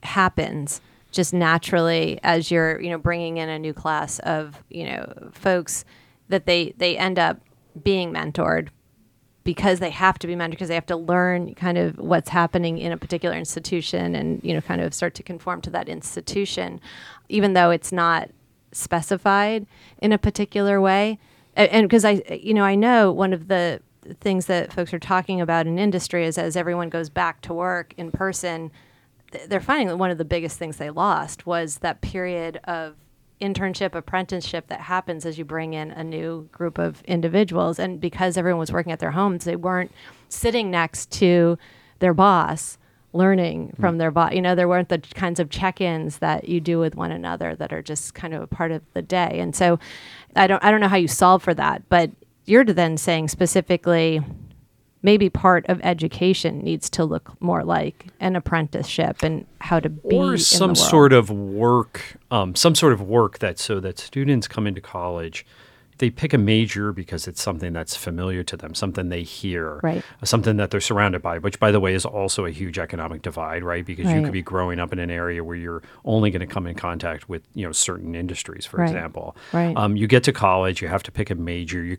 [0.03, 5.31] happens just naturally as you're, you know, bringing in a new class of, you know,
[5.33, 5.87] folks
[6.29, 7.41] that they they end up
[7.83, 8.69] being mentored
[9.49, 12.77] because they have to be mentored because they have to learn kind of what's happening
[12.77, 16.79] in a particular institution and you know kind of start to conform to that institution
[17.31, 18.29] even though it's not
[18.73, 19.67] specified
[20.03, 21.19] in a particular way.
[21.57, 23.81] And because i you know i know one of the
[24.21, 27.95] things that folks are talking about in industry is as everyone goes back to work
[27.97, 28.71] in person
[29.49, 32.97] they're finding that one of the biggest things they lost was that period of
[33.41, 37.79] internship apprenticeship that happens as you bring in a new group of individuals.
[37.79, 39.93] And because everyone was working at their homes they weren't
[40.29, 41.59] sitting next to
[42.01, 42.79] their boss
[43.13, 43.81] learning mm.
[43.81, 46.95] from their boss you know there weren't the kinds of check-ins that you do with
[46.95, 49.39] one another that are just kind of a part of the day.
[49.41, 49.79] And so
[50.37, 52.11] i don't i don't know how you solve for that but
[52.45, 54.21] you're then saying specifically
[55.03, 60.17] maybe part of education needs to look more like an apprenticeship and how to be
[60.17, 60.91] or in some the world.
[60.91, 65.47] sort of work, um, some sort of work that so that students come into college,
[65.99, 70.05] they pick a major because it's something that's familiar to them, something they hear, Right.
[70.25, 73.63] something that they're surrounded by, which by the way is also a huge economic divide,
[73.65, 73.85] right?
[73.85, 76.67] Because you could be growing up in an area where you're only going to come
[76.67, 78.87] in contact with you know certain industries, for Right.
[78.87, 79.37] example.
[79.53, 79.77] Right.
[79.77, 81.83] Um, you get to college, you have to pick a major.
[81.83, 81.97] You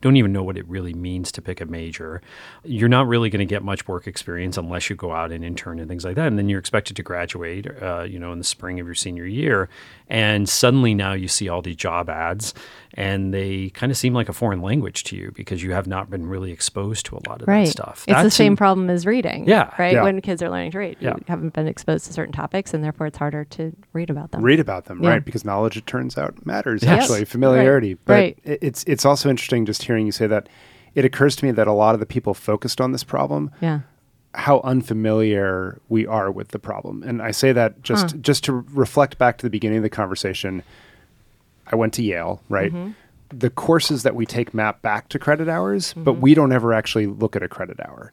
[0.00, 2.22] don't even know what it really means to pick a major.
[2.64, 5.78] You're not really going to get much work experience unless you go out and intern
[5.78, 6.26] and things like that.
[6.26, 9.26] And then you're expected to graduate, uh, you know, in the spring of your senior
[9.26, 9.68] year.
[10.08, 12.52] And suddenly now you see all these job ads,
[12.94, 16.10] and they kind of seem like a foreign language to you because you have not
[16.10, 18.04] been really exposed to a lot of right that stuff.
[18.08, 19.70] it's the same in- problem as reading Yeah.
[19.78, 20.02] right Yeah.
[20.02, 21.14] when kids are learning to read Yeah.
[21.16, 24.42] you haven't been exposed to certain topics and therefore it's harder to read about them
[24.42, 25.10] read about them, Yeah.
[25.10, 25.24] right?
[25.24, 27.02] Because knowledge, it turns out, matters Yes.
[27.04, 27.94] actually, familiarity.
[27.94, 28.38] But Right.
[28.44, 30.48] it's it's also interesting just hearing you say that.
[30.96, 33.80] It occurs to me that a lot of the people focused on this problem, yeah
[34.34, 38.18] how unfamiliar we are with the problem, and I say that just Huh.
[38.20, 40.62] just to reflect back to the beginning of the conversation.
[41.72, 42.72] I went to Yale, right?
[42.72, 42.90] Mm-hmm.
[43.38, 46.20] The courses that we take map back to credit hours, but Mm-hmm.
[46.20, 48.12] we don't ever actually look at a credit hour.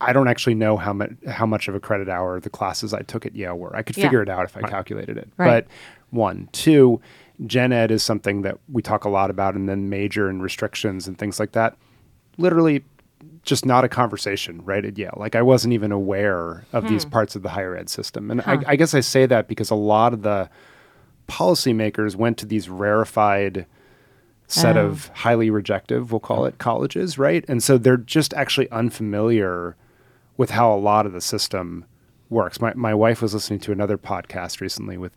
[0.00, 3.00] I don't actually know how much how much of a credit hour the classes I
[3.02, 3.74] took at Yale were.
[3.74, 4.04] I could Yeah.
[4.04, 5.28] figure it out if I calculated it.
[5.36, 5.64] Right.
[5.64, 5.66] But
[6.10, 7.00] one, two,
[7.46, 11.08] gen ed is something that we talk a lot about, and then major and restrictions
[11.08, 11.76] and things like that.
[12.36, 12.84] Literally,
[13.42, 15.14] just not a conversation right at Yale.
[15.16, 18.62] Like I wasn't even aware of these parts of the higher ed system, and I,
[18.68, 20.48] I guess I say that because a lot of the
[21.28, 23.66] policymakers went to these rarefied
[24.46, 24.86] set Oh.
[24.86, 27.44] of highly rejective, we'll call it colleges, right?
[27.48, 29.76] And so they're just actually unfamiliar
[30.38, 31.84] with how a lot of the system
[32.30, 32.60] works.
[32.60, 35.12] My my wife was listening to another podcast recently with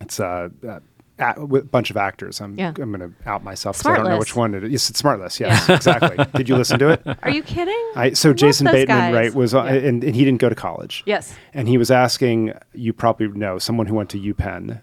[0.00, 0.80] it's uh, uh,
[1.18, 2.40] a, a, a bunch of actors.
[2.40, 2.68] I'm Yeah.
[2.80, 4.70] I'm going to out myself because I don't know which one it is.
[4.72, 5.38] Yes, it's Smartless.
[5.38, 6.16] Yes, exactly.
[6.34, 7.02] Did you listen to it?
[7.22, 9.14] are you kidding I so Love Jason Bateman, guys.
[9.14, 9.64] right, was Yeah.
[9.66, 11.02] and, and he didn't go to college.
[11.04, 14.80] yes And he was asking, you probably know, someone who went to UPenn.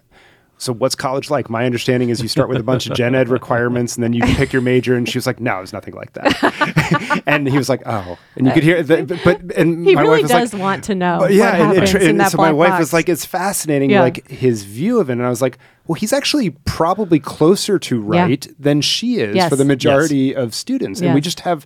[0.61, 1.49] So what's college like?
[1.49, 4.21] My understanding is you start with a bunch of gen ed requirements and then you
[4.35, 4.95] pick your major.
[4.95, 7.23] And she was like, no, it's nothing like that.
[7.25, 8.17] and he was like, oh.
[8.35, 10.83] And you could hear, the, but, and he my really wife was does like, want
[10.83, 12.71] to know but yeah, what and, and, happens tr- in and that so my wife
[12.71, 12.79] box.
[12.79, 14.01] was like, it's fascinating, Yeah.
[14.01, 15.13] like his view of it.
[15.13, 15.57] And I was like,
[15.87, 18.21] well, he's actually probably closer to Yeah.
[18.23, 19.49] right than she is Yes.
[19.49, 20.99] for the majority of students.
[20.99, 21.13] And Yeah.
[21.15, 21.65] we just have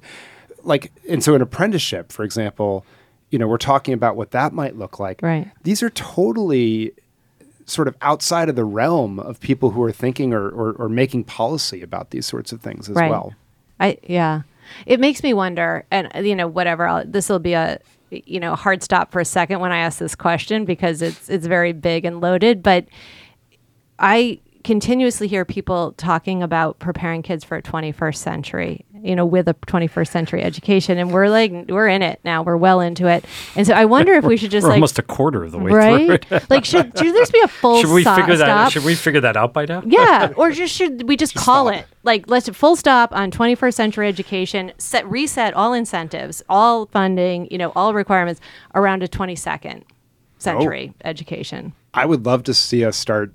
[0.61, 2.85] like, and so an apprenticeship, for example,
[3.31, 5.19] you know, we're talking about what that might look like.
[5.23, 5.49] Right.
[5.63, 6.93] These are totally
[7.65, 11.23] sort of outside of the realm of people who are thinking or, or, or making
[11.23, 13.09] policy about these sorts of things as Right.
[13.09, 13.33] well.
[13.79, 14.41] I yeah,
[14.85, 17.03] it makes me wonder, and you know, whatever.
[17.05, 17.79] This will be a
[18.11, 21.47] you know, hard stop for a second when I ask this question because it's it's
[21.47, 22.61] very big and loaded.
[22.61, 22.85] But
[23.99, 29.47] I continuously hear people talking about preparing kids for a 21st century you know with
[29.47, 30.97] a 21st century education.
[30.97, 32.41] And we're like we're in it now.
[32.41, 33.25] We're well into it.
[33.55, 35.59] And so i wonder if we should just we're like almost a quarter of the
[35.59, 36.25] way right?
[36.25, 36.37] through.
[36.37, 36.49] It.
[36.49, 38.71] like should, should there be a full should we stop, figure that stop?
[38.71, 39.83] should we figure that out by now?
[39.85, 40.31] Yeah.
[40.37, 44.71] Or just should we just, call it like let's full stop on 21st century education
[44.77, 48.39] set reset all incentives all funding you know all requirements
[48.73, 49.83] around a 22nd
[50.37, 51.01] century oh.
[51.07, 51.73] education.
[51.93, 53.33] I would love to see us start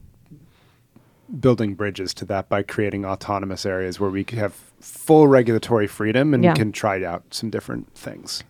[1.40, 6.32] building bridges to that by creating autonomous areas where we could have full regulatory freedom
[6.34, 6.54] and Yeah.
[6.54, 8.42] can try out some different things.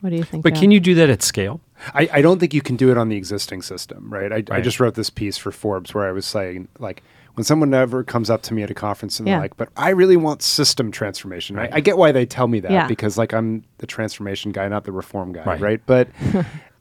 [0.00, 0.60] what do you think but Joe?
[0.60, 1.60] can you do that at scale
[1.94, 4.32] I, I don't think you can do it on the existing system, right?
[4.32, 7.02] I, I just wrote this piece for Forbes where I was saying, like,
[7.34, 9.34] when someone ever comes up to me at a conference and Yeah.
[9.34, 11.70] they're like, but I really want system transformation, right?
[11.72, 12.86] I get why they tell me that Yeah.
[12.86, 15.60] because, like, I'm the transformation guy, not the reform guy, Right.
[15.60, 15.80] right?
[15.84, 16.08] But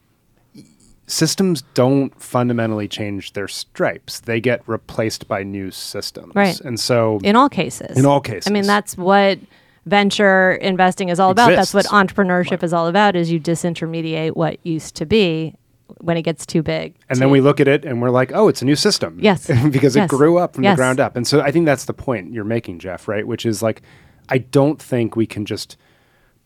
[1.12, 6.34] systems don't fundamentally change their stripes, they get replaced by new systems.
[6.34, 6.60] Right.
[6.62, 8.48] And so, in all cases In all cases.
[8.48, 9.38] i mean that's what
[9.86, 14.64] venture investing is all about that's what entrepreneurship is all about is you disintermediate what
[14.66, 15.56] used to be
[15.98, 18.48] when it gets too big and then we look at it and we're like, oh,
[18.48, 19.18] it's a new system.
[19.22, 19.48] Yes.
[19.72, 20.06] because Yes.
[20.06, 20.74] it grew up from Yes.
[20.74, 21.16] the ground up.
[21.18, 23.28] And so I think that's the point you're making, Jeff, right?
[23.28, 23.82] Which is like,
[24.30, 25.76] I don't think we can just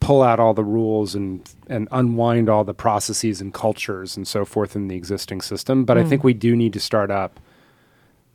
[0.06, 4.46] pull out all the rules and and unwind all the processes and cultures and so
[4.46, 5.84] forth in the existing system.
[5.86, 6.26] But I think Mm.
[6.26, 7.40] we do need to start up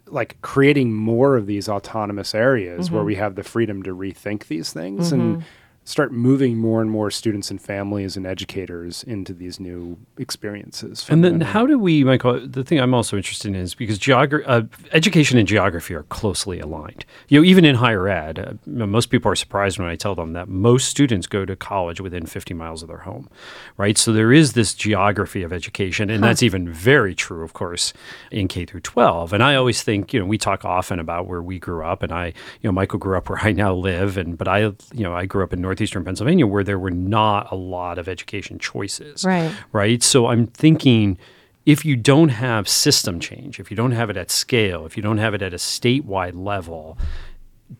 [0.06, 2.94] like creating more of these autonomous areas Mm-hmm.
[2.96, 5.44] where we have the freedom to rethink these things and
[5.90, 11.06] start moving more and more students and families and educators into these new experiences.
[11.08, 12.46] And then how do we, Michael?
[12.46, 14.62] The thing I'm also interested in is because geogra- uh,
[14.92, 17.04] education and geography are closely aligned.
[17.28, 20.32] You know, even in higher ed, uh, most people are surprised when I tell them
[20.34, 23.28] that most students go to college within 50 miles of their home,
[23.76, 23.98] right?
[23.98, 27.92] So there is this geography of education, and that's even very true, of course,
[28.30, 29.32] in K through 12.
[29.32, 32.12] And I always think, you know, we talk often about where we grew up, and
[32.12, 34.60] I, you know, Michael grew up where I now live, and but I,
[34.92, 38.06] you know, I grew up in northeastern Pennsylvania where there were not a lot of
[38.08, 39.50] education choices Right.
[39.72, 40.02] right?
[40.02, 41.18] So I'm thinking
[41.64, 45.02] if you don't have system change, if you don't have it at scale, if you
[45.02, 46.98] don't have it at a statewide level,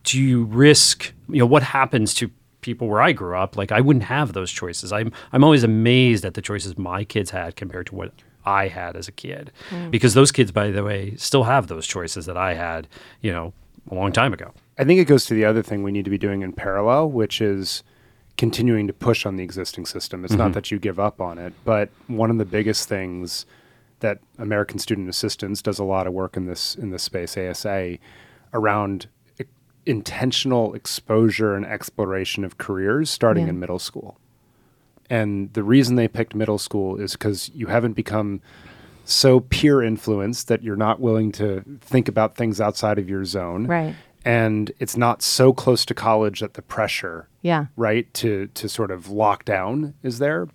[0.03, 2.31] do you risk, you know, what happens to
[2.61, 3.55] people where I grew up?
[3.55, 4.91] Like I wouldn't have those choices.
[4.91, 8.13] I'm I'm always amazed at the choices my kids had compared to what
[8.45, 9.51] I had as a kid.
[9.69, 9.91] Mm.
[9.91, 12.87] Because those kids, by the way, still have those choices that I had,
[13.21, 13.53] you know,
[13.91, 14.53] a long time ago.
[14.79, 17.11] I think it goes to the other thing we need to be doing in parallel,
[17.11, 17.83] which is
[18.41, 20.25] continuing to push on the existing system.
[20.25, 20.53] It's not mm-hmm.
[20.53, 23.45] that you give up on it, but one of the biggest things
[23.99, 27.99] that American Student Assistance does a lot of work in this in this space, ASA,
[28.51, 29.05] around
[29.39, 29.45] i-
[29.85, 33.51] intentional exposure and exploration of careers starting Yeah.
[33.51, 34.17] in middle school.
[35.07, 38.41] And the reason they picked middle school is because you haven't become
[39.05, 43.67] so peer influenced that you're not willing to think about things outside of your zone
[43.67, 43.93] Right.
[44.25, 47.65] And it's not so close to college that the pressure Yeah.
[47.75, 50.47] right to to sort of lock down is there.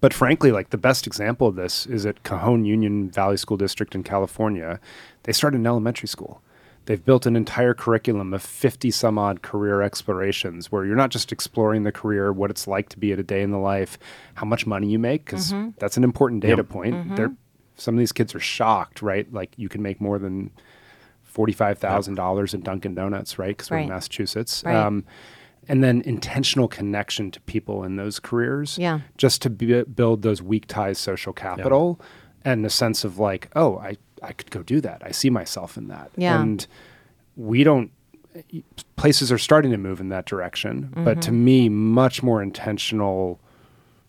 [0.00, 3.94] But frankly like the best example of this is at cajon union valley school district
[3.94, 4.80] in california.
[5.24, 6.42] They started in elementary school.
[6.86, 11.32] They've built an entire curriculum of 50 some odd career explorations where you're not just
[11.32, 13.98] exploring the career what it's like to be at a day in the life
[14.34, 15.70] how much money you make because mm-hmm.
[15.78, 16.94] that's an important data point.
[16.94, 17.14] Mm-hmm.
[17.16, 17.32] They're,
[17.76, 19.30] some of these kids are shocked right?
[19.32, 20.50] Like you can make more than
[21.36, 23.54] forty-five thousand dollars in Dunkin' Donuts, right?
[23.56, 24.62] Because we're in Massachusetts.
[24.64, 24.74] Right.
[24.74, 25.04] Um,
[25.68, 29.00] and then intentional connection to people in those careers, Yeah.
[29.18, 32.00] just to be, build those weak ties social capital,
[32.44, 35.02] and a sense of like, oh, I I could go do that.
[35.04, 36.10] I see myself in that.
[36.16, 36.40] Yeah.
[36.40, 36.66] And
[37.36, 37.90] we don't.
[38.96, 41.20] Places are starting to move in that direction, but Mm-hmm.
[41.20, 43.40] to me, much more intentional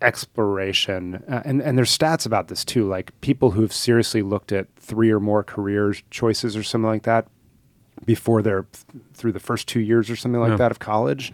[0.01, 4.67] exploration uh, and and there's stats about this too like people who've seriously looked at
[4.75, 7.27] three or more career choices or something like that
[8.05, 10.57] before they're th- through the first two years or something like Yeah.
[10.57, 11.33] that of college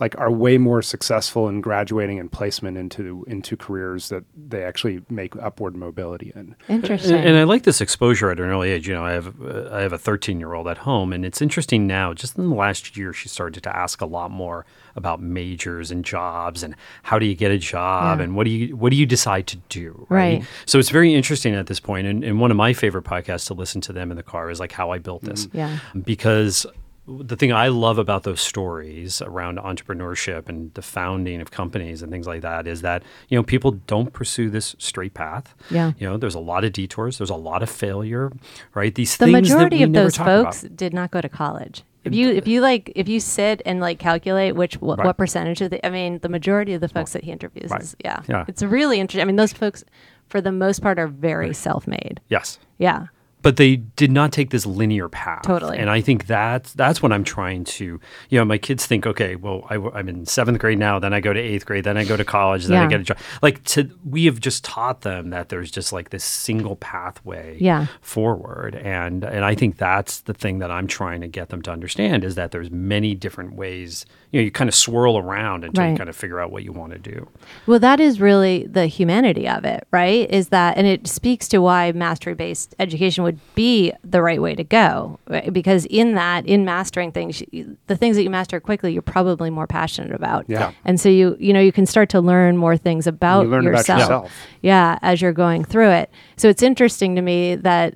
[0.00, 5.02] like are way more successful in graduating and placement into into careers that they actually
[5.10, 7.14] make upward mobility in Interesting.
[7.16, 8.88] And, and I like this exposure at an early age.
[8.88, 11.40] You know, I have uh, I have a 13 year old at home, and it's
[11.42, 12.12] interesting now.
[12.14, 14.64] Just in the last year, she started to ask a lot more
[14.96, 18.24] about majors and jobs and how do you get a job Yeah.
[18.24, 20.06] and what do you what do you decide to do.
[20.08, 20.44] Right.
[20.66, 22.06] So it's very interesting at this point.
[22.06, 24.60] And, and one of my favorite podcasts to listen to them in the car is
[24.60, 25.48] like how I built this.
[25.52, 25.78] Yeah.
[26.04, 26.66] Because
[27.06, 32.10] the thing I love about those stories around entrepreneurship and the founding of companies and
[32.10, 35.54] things like that is that you know people don't pursue this straight path.
[35.70, 35.92] Yeah.
[35.98, 37.18] You know, there's a lot of detours.
[37.18, 38.32] There's a lot of failure,
[38.74, 38.94] right?
[38.94, 40.76] These the things that majority of those folks about.
[40.76, 41.82] did not go to college.
[42.04, 45.06] If you if you like if you sit and like calculate which what, Right.
[45.06, 47.82] what percentage of the I mean the majority of the folks that he interviews Right.
[47.82, 48.22] is yeah.
[48.28, 48.44] Yeah.
[48.48, 49.22] it's really interesting.
[49.22, 49.84] I mean those folks
[50.28, 52.20] for the most part are very self-made.
[52.28, 52.58] yes.
[52.78, 53.06] Yeah.
[53.44, 55.42] But they did not take this linear path.
[55.42, 55.76] Totally.
[55.78, 58.00] And I think that's that's what I'm trying to.
[58.30, 61.20] You know, my kids think, okay, well, I, am in seventh grade now, then I
[61.20, 63.18] go to eighth grade, then I go to college, then I get a job.
[63.42, 67.86] Like to, we have just taught them that there's just like this single pathway Yeah.
[68.00, 71.70] forward, and and I think that's the thing that I'm trying to get them to
[71.70, 74.06] understand is that there's many different ways.
[74.34, 75.96] You know, you kind of swirl around until you Right.
[75.96, 77.28] kind of figure out what you want to do.
[77.68, 80.28] Well, that is really the humanity of it, right?
[80.28, 84.56] Is that, and it speaks to why mastery based education would be the right way
[84.56, 85.20] to go.
[85.28, 85.52] right?
[85.52, 87.44] Because in that, in mastering things,
[87.86, 90.46] the things that you master quickly, you're probably more passionate about.
[90.48, 90.72] Yeah.
[90.84, 93.68] And so you, you know, you can start to learn more things about You learn
[93.68, 94.00] about yourself.
[94.00, 94.32] yourself.
[94.62, 96.10] Yeah, as you're going through it.
[96.36, 97.94] So it's interesting to me that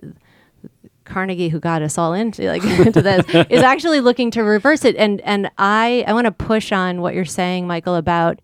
[1.08, 4.96] Carnegie, who got us all into like into this, is actually looking to reverse it.
[4.96, 8.40] And and I I want to push on what you're saying, Michael, about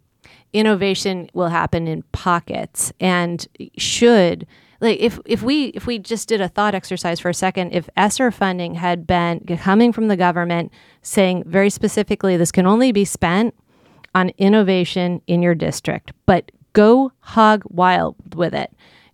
[0.52, 3.46] innovation will happen in pockets and
[3.76, 4.46] should
[4.80, 7.88] like if if we if we just did a thought exercise for a second, if
[7.96, 13.04] ESSER funding had been coming from the government saying very specifically this can only be
[13.04, 13.54] spent
[14.14, 18.72] on innovation in your district, but go hog wild with it.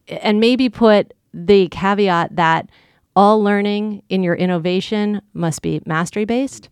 [0.09, 2.69] And maybe put the caveat that
[3.17, 6.69] all learning in your innovation must be mastery based.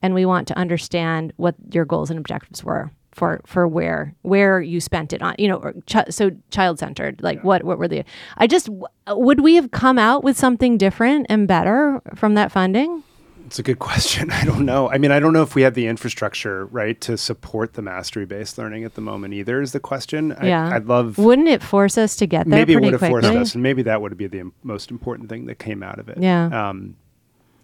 [0.00, 4.60] And we want to understand what your goals and objectives were for, for where where
[4.60, 7.22] you spent it on, you know, or ch- so child centered.
[7.22, 8.04] Like what what were the?
[8.36, 8.68] I just
[9.08, 13.04] would we have come out with something different and better from that funding?
[13.52, 14.30] It's a good question.
[14.32, 14.88] I don't know.
[14.88, 18.24] I mean, I don't know if we have the infrastructure, right, to support the mastery
[18.24, 20.34] based learning at the moment either, is the question.
[20.42, 21.18] yeah, I, I'd love.
[21.18, 23.20] Wouldn't it force us to get there maybe it would have quickly?
[23.20, 25.98] forced us, and maybe that would be the im- most important thing that came out
[25.98, 26.16] of it.
[26.18, 26.46] Yeah.
[26.70, 26.96] Um,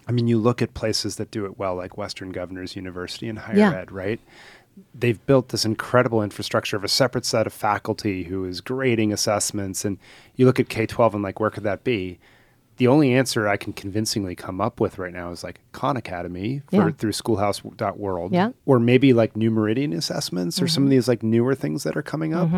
[0.07, 3.39] I mean, you look at places that do it well, like Western Governors University and
[3.39, 3.73] higher Yeah.
[3.73, 4.19] ed, right?
[4.93, 9.83] They've built this incredible infrastructure of a separate set of faculty who is grading assessments.
[9.85, 9.97] And
[10.35, 12.19] you look at K 12 and like, where could that be?
[12.79, 16.61] The only answer I can convincingly come up with right now is like Khan Academy
[16.69, 16.89] for, Yeah.
[16.97, 18.33] through schoolhouse.world.
[18.33, 18.51] Yeah.
[18.65, 20.87] Or maybe like New Meridian assessments or some Mm-hmm.
[20.87, 22.49] of these like newer things that are coming up.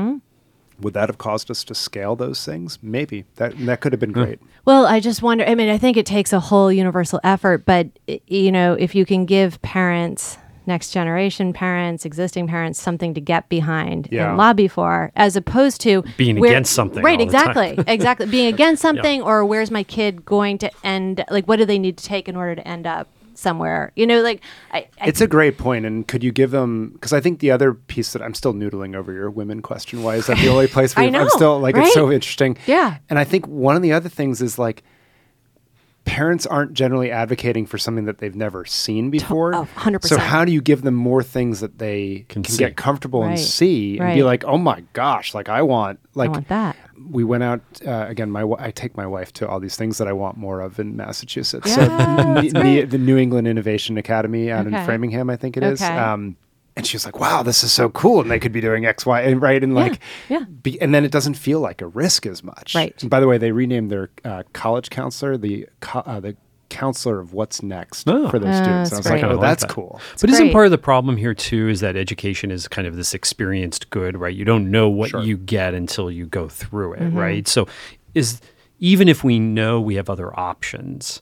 [0.79, 2.79] Would that have caused us to scale those things?
[2.81, 4.39] Maybe that that could have been great.
[4.65, 5.43] Well, I just wonder.
[5.45, 7.87] I mean, I think it takes a whole universal effort, but
[8.25, 10.37] you know, if you can give parents,
[10.71, 14.29] next generation parents, existing parents, something to get behind Yeah.
[14.29, 17.19] and lobby for, as opposed to Being against something right?
[17.19, 17.49] all the time.
[17.51, 18.25] exactly, exactly.
[18.27, 21.23] Being against something, or where's my kid going to end?
[21.29, 23.91] Like, what do they need to take in order to end up somewhere?
[23.95, 24.41] You know, like
[24.71, 26.91] I, I It's a great point, and could you give them?
[26.93, 30.03] Because I think the other piece that I'm still noodling over your women question.
[30.03, 32.57] Why is that the only place I know, I'm still like it's so interesting.
[32.65, 32.97] Yeah.
[33.09, 34.83] and I think one of the other things is like
[36.03, 39.53] parents aren't generally advocating for something that they've never seen before.
[39.55, 40.03] oh, 100%.
[40.05, 43.39] So how do you give them more things that they Can can, get comfortable and
[43.39, 46.75] see and be like, oh my gosh, like I want like I want that.
[47.09, 48.31] we went out uh, again.
[48.31, 50.95] My I take my wife to all these things that I want more of in
[50.97, 51.67] Massachusetts.
[51.69, 54.77] Yeah, so that's the, the, the New England Innovation Academy out Okay.
[54.79, 55.81] in Framingham, I think it is.
[55.81, 55.95] Okay.
[55.97, 56.35] Um,
[56.75, 59.05] and she was like, "Wow, this is so cool!" And they could be doing X,
[59.05, 59.99] Y, and right, and like,
[60.29, 60.45] yeah.
[60.63, 62.73] Be, and then it doesn't feel like a risk as much.
[62.75, 62.99] Right.
[63.01, 66.35] And by the way, they renamed their uh, college counselor the co- uh, the
[66.69, 68.29] counselor of what's next Oh.
[68.29, 68.67] for those Ah, students.
[68.67, 69.11] And I that's was great.
[69.11, 69.69] like, Kinda "Oh, like that's that.
[69.71, 72.95] cool." But isn't part of the problem here too is that education is kind of
[72.95, 74.33] this experienced good, right?
[74.33, 75.21] You don't know what Sure.
[75.21, 77.17] you get until you go through it, Mm-hmm.
[77.17, 77.47] right?
[77.47, 77.67] So
[78.15, 78.39] is
[78.79, 81.21] even if we know we have other options,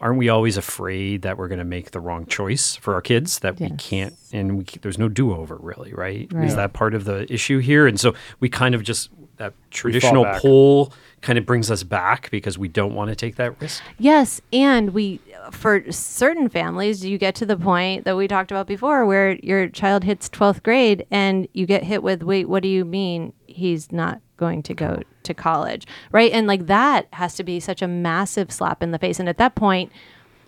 [0.00, 3.40] aren't we always afraid that we're going to make the wrong choice for our kids
[3.40, 6.28] that we can't and we, there's no do-over really, right?
[6.32, 6.46] Right.
[6.46, 7.86] Is that part of the issue here?
[7.86, 10.92] And so we kind of just that traditional pull
[11.22, 13.82] kind of brings us back because we don't want to take that risk.
[13.98, 15.20] Yes, and we
[15.50, 19.68] for certain families you get to the point that we talked about before where your
[19.68, 23.90] child hits 12th grade and you get hit with wait what do you mean he's
[23.90, 27.88] not going to go to college right and like that has to be such a
[27.88, 29.90] massive slap in the face and at that point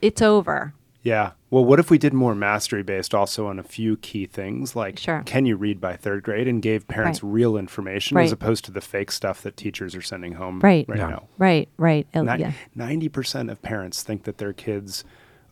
[0.01, 1.33] it's over Yeah.
[1.51, 4.99] Well, what if we did more mastery based also on a few key things like
[5.01, 5.23] Sure.
[5.27, 7.33] can you read by third grade and gave parents Right.
[7.33, 8.25] real information Right.
[8.25, 10.89] as opposed to the fake stuff that teachers are sending home Right.
[10.89, 11.09] right Yeah.
[11.09, 11.23] now.
[11.39, 15.05] right right Ni- yeah 90% of parents think that their kids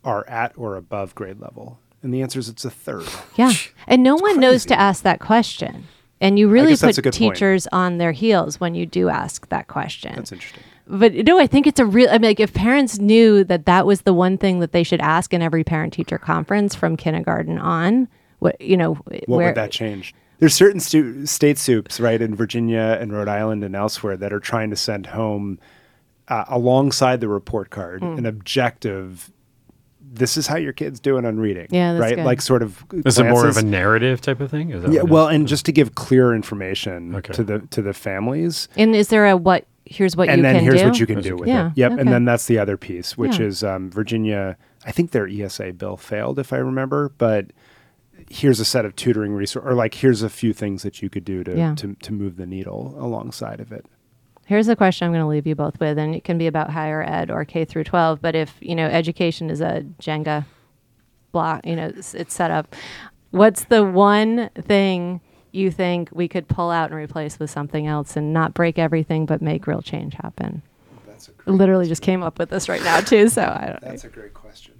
[0.03, 1.79] are at or above grade level.
[2.01, 3.05] And the answer is it's a third.
[3.35, 3.51] Yeah.
[3.85, 5.83] And no one knows to ask that question.
[6.21, 7.15] And you really put good point.
[7.15, 10.13] teachers on their heels when you do ask that question.
[10.15, 10.63] That's interesting.
[10.87, 12.09] but no, I think it's a real.
[12.09, 15.01] I mean, like if parents knew that that was the one thing that they should
[15.01, 18.07] ask in every parent-teacher conference from kindergarten on,
[18.39, 20.13] what you know, What where would that change?
[20.39, 24.39] There's certain stu- state soups, right, in Virginia and Rhode Island and elsewhere that are
[24.39, 25.59] trying to send home,
[26.29, 28.17] uh, alongside the report card, Hmm.
[28.17, 29.31] an objective
[30.13, 31.67] this is how your kid's doing on reading.
[31.69, 32.15] Yeah, that's right.
[32.17, 32.25] good.
[32.25, 32.83] Like sort of.
[33.05, 34.71] Is it more of a narrative type of thing?
[34.71, 35.35] Is that Yeah, well, is?
[35.35, 37.33] and just to give clear information Okay.
[37.33, 39.65] to the to the families, And is there a what?
[39.85, 40.87] Here's what and you then can here's do.
[40.87, 41.73] what you can Here's do with Yeah, it.
[41.75, 42.01] Yep, okay.
[42.01, 43.45] and then that's the other piece, which Yeah.
[43.47, 44.55] is um, Virginia.
[44.85, 47.47] I think their ESA bill failed, if I remember, but
[48.29, 51.25] here's a set of tutoring resource, or like here's a few things that you could
[51.25, 51.75] do to Yeah.
[51.75, 53.85] to, to move the needle alongside of it.
[54.45, 56.69] Here's a question I'm going to leave you both with, and it can be about
[56.69, 58.21] higher ed or K through 12.
[58.21, 60.45] But if you know education is a Jenga
[61.31, 62.75] block, you know it's, it's set up.
[63.31, 65.21] What's the one thing
[65.53, 69.25] you think we could pull out and replace with something else, and not break everything,
[69.25, 70.61] but make real change happen?
[71.07, 73.29] That's a Literally, just came up with this right now too.
[73.29, 73.81] So I don't.
[73.81, 74.73] That's a great question.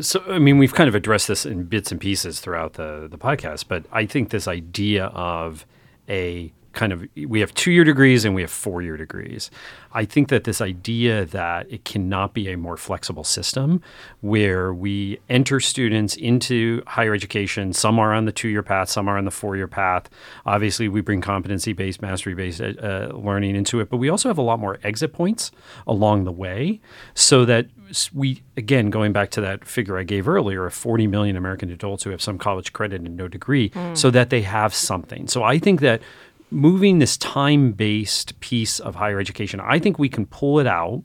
[0.00, 3.18] So, I mean, we've kind of addressed this in bits and pieces throughout the, the
[3.18, 5.66] podcast, but I think this idea of
[6.08, 9.50] a kind of we have two year degrees and we have four year degrees.
[9.92, 13.82] I think that this idea that it cannot be a more flexible system
[14.20, 17.72] where we enter students into higher education.
[17.72, 20.08] Some are on the two year path, some are on the four year path.
[20.46, 24.38] Obviously, we bring competency based, mastery based uh, learning into it, but we also have
[24.38, 25.50] a lot more exit points
[25.84, 26.80] along the way
[27.14, 27.66] so that
[28.12, 32.04] we, again, going back to that figure I gave earlier of 40 million American adults
[32.04, 35.26] who have some college credit and no degree, so that they have something.
[35.26, 36.02] So I think that
[36.50, 41.02] moving this time based piece of higher education, I think we can pull it out.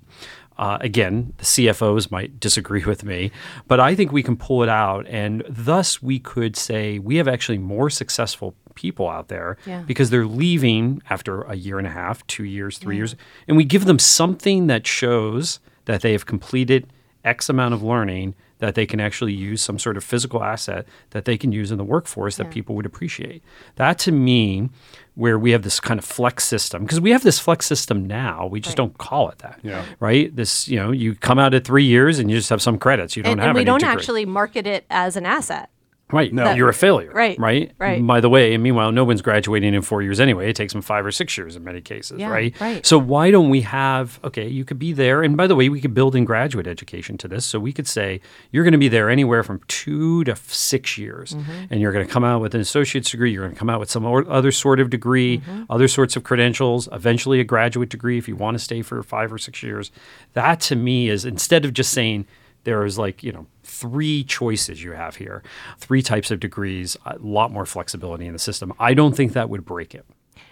[0.58, 3.32] Uh, again, the CFOs might disagree with me,
[3.68, 5.08] but I think we can pull it out.
[5.08, 9.82] And thus, we could say we have actually more successful people out there Yeah.
[9.82, 13.16] because they're leaving after a year and a half, two years, three years.
[13.48, 16.88] And we give them something that shows that they have completed
[17.26, 21.26] X amount of learning that they can actually use some sort of physical asset that
[21.26, 23.44] they can use in the workforce that people would appreciate.
[23.76, 24.70] That to me,
[25.16, 28.48] where we have this kind of flex system, because we have this flex system now,
[28.48, 28.86] we just Right.
[28.86, 29.60] don't call it that.
[29.64, 29.84] Yeah.
[30.00, 30.34] Right?
[30.34, 33.18] This, you know, you come out at three years and you just have some credits.
[33.18, 33.92] You don't And, have and we any don't degree.
[33.94, 35.70] actually market it as an asset.
[36.14, 36.32] Right.
[36.34, 36.44] No.
[36.46, 37.12] No, you're a failure.
[37.12, 37.72] Right, Right.
[37.80, 38.06] right.
[38.06, 40.50] By the way, and meanwhile, no one's graduating in four years anyway.
[40.50, 42.20] It takes them five or six years in many cases.
[42.20, 42.54] Yeah, right.
[42.62, 42.86] right.
[42.86, 44.20] So why don't we have?
[44.24, 47.18] Okay, you could be there, and by the way, we could build in graduate education
[47.18, 47.46] to this.
[47.46, 51.34] So we could say you're going to be there anywhere from two to six years,
[51.34, 51.52] Mm-hmm.
[51.72, 53.32] and you're going to come out with an associate's degree.
[53.32, 55.64] You're going to come out with some other sort of degree, Mm-hmm.
[55.70, 56.88] other sorts of credentials.
[56.92, 59.92] Eventually, a graduate degree if you want to stay for five or six years.
[60.34, 62.26] That to me is instead of just saying
[62.64, 65.44] there is like you know three choices you have here
[65.78, 68.74] three types of degrees a lot more flexibility in the system.
[68.80, 70.06] I don't think that would break it.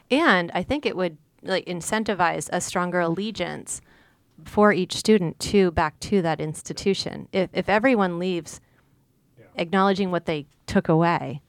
[0.09, 3.81] And I think it would like incentivize a stronger allegiance
[4.45, 7.27] for each student to back to that institution.
[7.31, 8.59] If if everyone leaves
[9.55, 11.41] acknowledging what they took away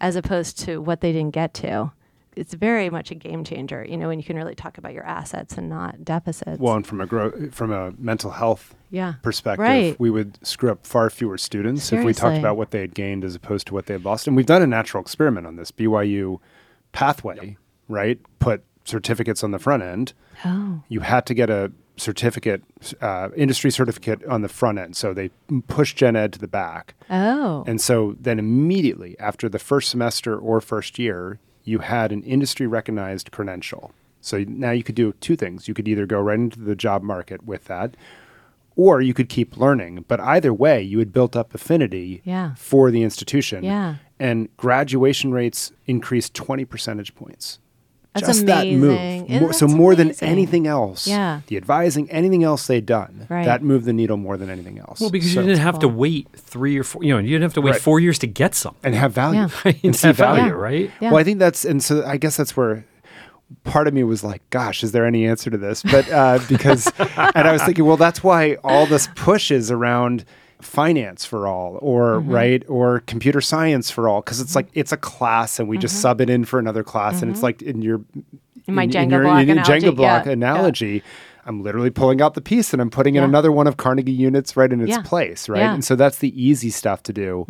[0.00, 1.92] as opposed to what they didn't get to,
[2.36, 5.04] it's very much a game changer, you know, when you can really talk about your
[5.04, 6.58] assets and not deficits.
[6.60, 9.14] Well, and from a gro- from a mental health yeah.
[9.22, 9.98] perspective, Right.
[9.98, 13.24] we would screw up far fewer students if we talked about what they had gained
[13.24, 14.26] as opposed to what they had lost.
[14.26, 16.38] And we've done a natural experiment on this BYU
[16.92, 17.56] pathway,
[17.88, 18.18] right?
[18.38, 20.12] Put certificates on the front end.
[20.44, 20.82] Oh.
[20.88, 22.62] You had to get a certificate,
[23.02, 24.96] uh, industry certificate on the front end.
[24.96, 25.30] So they
[25.68, 26.94] pushed gen ed to the back.
[27.10, 27.62] Oh.
[27.66, 32.66] And so then immediately after the first semester or first year, you had an industry
[32.66, 33.92] recognized credential.
[34.20, 35.66] So now you could do two things.
[35.68, 37.96] You could either go right into the job market with that,
[38.76, 40.04] or you could keep learning.
[40.08, 42.54] But either way, you had built up affinity Yeah.
[42.54, 43.64] for the institution.
[43.64, 43.96] Yeah.
[44.18, 47.58] And graduation rates increased 20 percentage points.
[48.14, 48.90] That's Just that move.
[48.90, 49.30] amazing.
[49.30, 50.14] Yeah, More, so that's more amazing.
[50.18, 51.42] than anything else, Yeah.
[51.46, 53.44] the advising, anything else they'd done, Right.
[53.44, 55.00] that moved the needle more than anything else.
[55.00, 57.42] well because So- you didn't have to wait three or four you know you didn't
[57.42, 57.80] have to wait Right.
[57.80, 59.46] four years to get something and have value.
[59.64, 59.72] Yeah.
[59.84, 60.54] and see value value.
[60.54, 61.10] right Yeah.
[61.12, 62.84] Well, I think that's, and so I guess that's where
[63.64, 65.82] part of me was like, gosh, is there any answer to this?
[65.84, 70.24] But uh, because, and I was thinking, well, that's why all this pushes around
[70.64, 72.30] finance for all or Mm-hmm.
[72.30, 76.00] right or computer science for all because it's like it's a class and we just
[76.00, 78.20] sub it in for another class and it's like in your Mm-hmm.
[78.66, 81.00] In my in, Jenga your, block in analogy, Jenga block yeah, yeah.
[81.46, 84.56] I'm literally pulling out the piece and I'm putting in another one of Carnegie units
[84.56, 85.02] right in its Yeah.
[85.02, 85.74] place right Yeah.
[85.74, 87.46] and so that's the easy stuff to do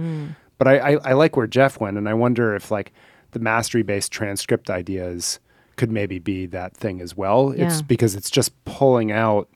[0.58, 2.92] but I, I, I like where Jeff went, and I wonder if like
[3.32, 5.40] the mastery based transcript ideas
[5.76, 7.54] could maybe be that thing as well.
[7.56, 7.66] Yeah.
[7.66, 9.48] It's because it's just pulling out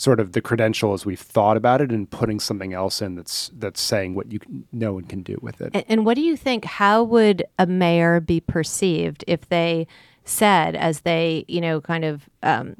[0.00, 3.50] sort of the credential as we've thought about it and putting something else in that's
[3.58, 4.40] that's saying what you
[4.72, 5.70] know and can do with it.
[5.74, 6.64] And, and what do you think?
[6.64, 9.86] How would a mayor be perceived if they
[10.24, 12.76] said, as they, you know, kind of um,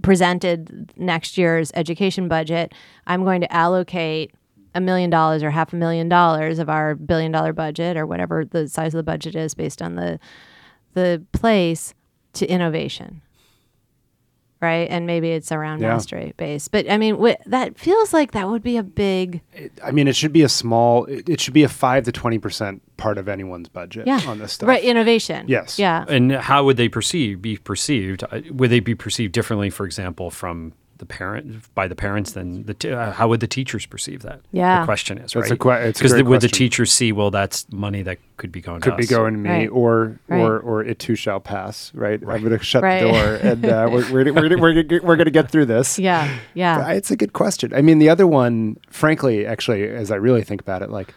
[0.00, 2.72] presented next year's education budget,
[3.06, 4.32] I'm going to allocate
[4.74, 8.46] a million dollars or half a million dollars of our billion dollar budget or whatever
[8.46, 10.18] the size of the budget is based on the
[10.94, 11.92] the place
[12.32, 13.20] to innovation.
[14.60, 14.88] Right?
[14.90, 15.88] And maybe it's around Yeah.
[15.88, 16.70] mastery based.
[16.72, 19.40] But I mean, wh- that feels like that would be a big
[19.84, 21.04] I mean, it should be a small.
[21.06, 24.38] It, it should be a five to twenty percent part of anyone's budget yeah on
[24.38, 24.68] this stuff.
[24.68, 25.46] right innovation.
[25.48, 25.78] Yes.
[25.78, 26.04] Yeah.
[26.08, 28.22] And how would they perceive be perceived?
[28.24, 32.62] Uh, Would they be perceived differently, for example, from the parent by the parents then
[32.64, 34.40] the t- uh, how would the teachers perceive that?
[34.52, 34.80] Yeah.
[34.80, 37.66] the question is That's right a que- because great would the teachers see well that's
[37.72, 39.10] money that could be going Could to be us.
[39.10, 39.66] going to me, Right.
[39.70, 40.40] or Right.
[40.40, 41.92] or or it too shall pass.
[41.94, 42.22] Right.
[42.22, 42.36] Right.
[42.36, 43.02] I'm going to shut Right.
[43.02, 45.98] the door, and uh, we're we're we're, we're, we're, we're going to get through this.
[45.98, 46.30] Yeah.
[46.54, 46.78] Yeah.
[46.86, 47.74] Uh, It's a good question.
[47.74, 51.12] I mean, the other one, frankly, actually, as I really think about it, like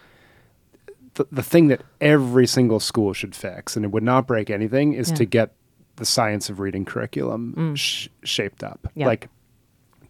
[1.14, 4.92] the, the thing that every single school should fix, and it would not break anything,
[4.94, 5.14] is Yeah.
[5.16, 5.52] to get
[5.96, 8.80] the science of reading curriculum sh- shaped up.
[8.82, 8.90] Mm.
[8.96, 9.06] Yeah.
[9.06, 9.28] Like,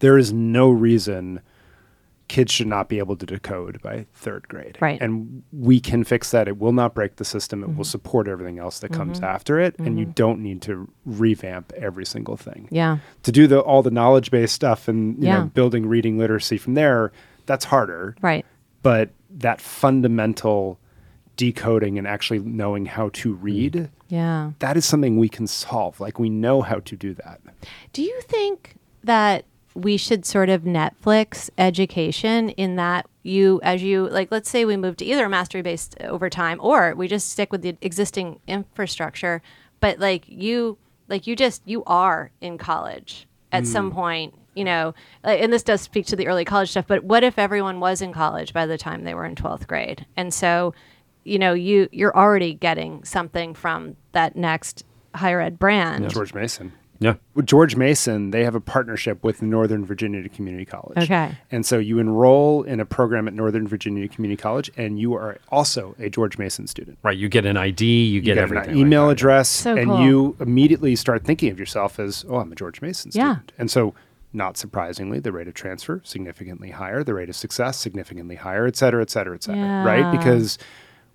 [0.05, 1.41] there is no reason
[2.29, 4.79] kids should not be able to decode by third grade.
[4.81, 5.01] Right.
[5.01, 6.49] And we can fix that.
[6.49, 7.63] It will not break the system.
[7.63, 7.77] It Mm-hmm.
[7.77, 9.27] will support everything else that comes mm-hmm.
[9.27, 9.79] after it.
[9.79, 10.13] And you mm-hmm.
[10.13, 12.99] don't need to revamp every single thing yeah.
[13.25, 15.39] to do the all the knowledge based stuff and you Yeah.
[15.41, 17.13] know building reading literacy from there
[17.47, 18.45] that's harder Right.
[18.83, 20.79] but that fundamental
[21.37, 23.39] decoding and actually knowing how to mm.
[23.43, 24.53] read Yeah.
[24.61, 27.41] that is something we can solve like we know how to do that
[27.93, 29.45] Do you think that
[29.75, 34.77] we should sort of Netflix education in that you, as you, like, let's say we
[34.77, 39.43] move to either mastery based over time or we just stick with the existing infrastructure,
[39.81, 43.69] but like you, like you just, you are in college at hmm.
[43.69, 44.95] some point, you know,
[45.25, 48.13] and this does speak to the early college stuff, but what if everyone was in
[48.13, 50.07] college by the time they were in 12th grade?
[50.17, 50.73] And so,
[51.25, 56.11] you know, you, you're already getting something from that next higher ed brand.
[56.11, 56.73] george mason
[57.05, 60.97] Yeah, with George Mason, they have a partnership with Northern Virginia Community College.
[60.99, 61.37] Okay.
[61.51, 65.39] And so you enroll in a program at Northern Virginia Community College, and you are
[65.51, 66.99] also a George Mason student.
[67.03, 67.17] right.
[67.17, 68.71] You get an ID, you, You get, get everything.
[68.71, 69.13] an like email that.
[69.13, 70.01] address, So and cool.
[70.05, 73.29] you immediately start thinking of yourself as, oh, I'm a George Mason student.
[73.29, 73.35] Yeah.
[73.37, 73.53] student.
[73.59, 73.95] And so,
[74.33, 78.75] not surprisingly, the rate of transfer significantly higher, the rate of success significantly higher, et
[78.77, 79.61] cetera, et cetera, et cetera.
[79.63, 79.85] Yeah.
[79.85, 80.11] Right?
[80.19, 80.59] Because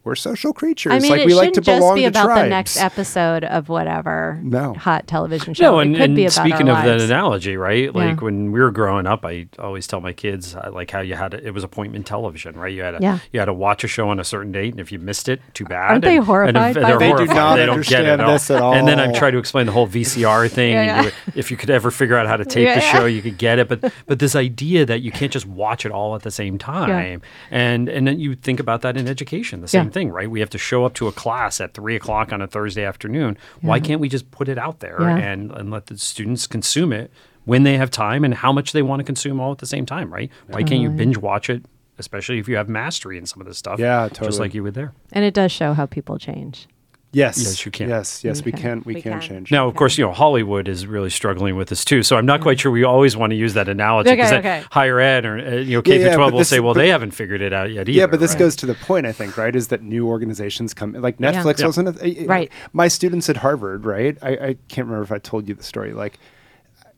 [0.04, 0.94] we're social creatures.
[0.94, 2.42] I mean, like it we shouldn't like to just be to about tribes.
[2.44, 4.74] the next episode of whatever No.
[4.74, 5.64] hot television show.
[5.74, 7.94] No, and, it could and be about speaking our of that analogy, right?
[7.94, 8.24] Like Yeah.
[8.26, 11.32] when we were growing up, I always tell my kids uh, like how you had
[11.32, 12.74] to, it was appointment television, right?
[12.74, 13.20] You had to Yeah.
[13.32, 15.42] you had to watch a show on a certain date, and if you missed it,
[15.54, 15.92] too bad.
[15.92, 17.00] Aren't they And- and if- horrified they're that?
[17.00, 18.74] They do not They don't get it understand at all.
[18.74, 20.74] And then I'm trying to explain the whole VCR thing.
[20.74, 21.04] Yeah, yeah.
[21.04, 22.92] you if you could ever figure out how to tape Yeah, the yeah.
[22.94, 23.68] show, you could get it.
[23.68, 27.22] But but this idea that you can't just watch it all at the same time,
[27.52, 29.94] and and then you think about that in education, the same Yeah.
[29.94, 30.30] thing, right?
[30.30, 33.38] We have to show up to a class at three o'clock on a Thursday afternoon.
[33.62, 35.18] Why can't we just put it out there Yeah.
[35.18, 37.12] and and let the students consume it
[37.46, 39.86] when they have time and how much they want to consume all at the same
[39.86, 40.30] time, right?
[40.48, 41.66] Why can't you binge watch it,
[41.98, 43.80] especially if you have mastery in some of this stuff?
[43.80, 44.28] Yeah, totally.
[44.28, 44.94] Just like you would there.
[45.12, 46.68] and it does show how people change.
[47.12, 47.40] Yes.
[47.44, 47.90] Yes, you can.
[47.90, 48.62] Yes, yes, we Okay.
[48.62, 48.84] can.
[48.86, 49.22] We, We can, can.
[49.22, 49.52] change.
[49.52, 52.04] Now, of course, you know Hollywood is really struggling with this too.
[52.04, 54.64] So I'm not quite sure we always want to use that analogy because Okay, okay.
[54.70, 56.82] higher ed or uh, you know K yeah, through 12 will this- say, well, but-
[56.82, 57.98] they haven't figured it out yet either.
[57.98, 58.40] yeah, but this right?
[58.40, 59.56] goes to the point, I think, right?
[59.56, 61.66] Is that new organizations come, like Netflix Yeah.
[61.66, 62.52] wasn't a, Right.
[62.74, 64.16] My students at Harvard, right?
[64.22, 65.94] I, I can't remember if I told you the story.
[65.94, 66.20] Like,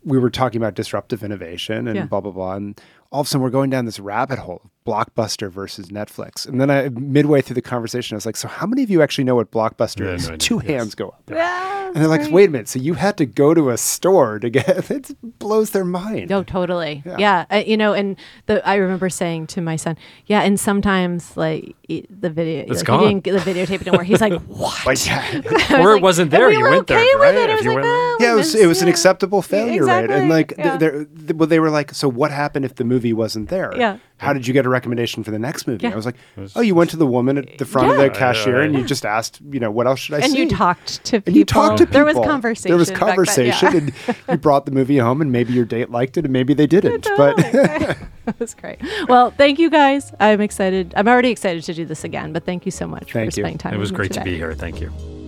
[0.04, 2.06] we were talking about disruptive innovation and Yeah.
[2.08, 2.82] blah blah blah, and
[3.14, 6.48] all of a sudden we're going down this rabbit hole: Blockbuster versus Netflix.
[6.48, 9.02] And then I, midway through the conversation, I was like, "So, how many of you
[9.02, 10.38] actually know what Blockbuster Yeah, is?" no idea.
[10.38, 10.66] Two Yes.
[10.68, 11.22] hands go up.
[11.30, 12.68] Yeah, And they're like, wait a minute.
[12.68, 16.30] So you had to go to a store to get it blows their mind.
[16.30, 17.04] No, totally.
[17.06, 17.16] Yeah.
[17.20, 18.16] Yeah, Uh, you know, and
[18.48, 22.86] the I remember saying to my son, yeah, and sometimes like the video, It's like,
[22.86, 23.00] gone.
[23.02, 24.08] he didn't get the videotape didn't work.
[24.08, 24.86] He's like, what?
[24.86, 27.36] Like, yeah, was Or it like- wasn't there, we you were went there, okay right?
[27.36, 27.50] With it.
[27.50, 30.06] I was you like, went- oh, yeah, it was it was an acceptable failure rate,
[30.06, 30.78] Exactly, and like yeah.
[30.78, 33.74] they're, th- well, they were like, so what happened if the movie wasn't there?
[33.78, 33.98] Yeah.
[34.22, 35.84] How did you get a recommendation for the next movie?
[35.84, 35.94] Yeah.
[35.94, 36.16] I was like,
[36.56, 39.04] oh, you went to the woman at the front of the cashier and you just
[39.04, 40.44] asked, you know, what else should I and see?
[40.44, 41.24] you talked to people.
[41.30, 41.94] And you talked to people.
[41.94, 42.70] There was conversation.
[42.70, 43.94] There was back then, conversation, yeah.
[44.08, 46.68] and you brought the movie home, and maybe your date liked it, and maybe they
[46.68, 47.08] didn't.
[47.18, 47.52] But Totally.
[48.26, 48.80] that was great.
[49.08, 50.14] Well, thank you guys.
[50.20, 50.94] I'm excited.
[50.96, 53.44] I'm already excited to do this again, but thank you so much Thank for you.
[53.44, 53.74] spending time.
[53.74, 54.54] It was with me great to be here.
[54.54, 55.21] Thank you.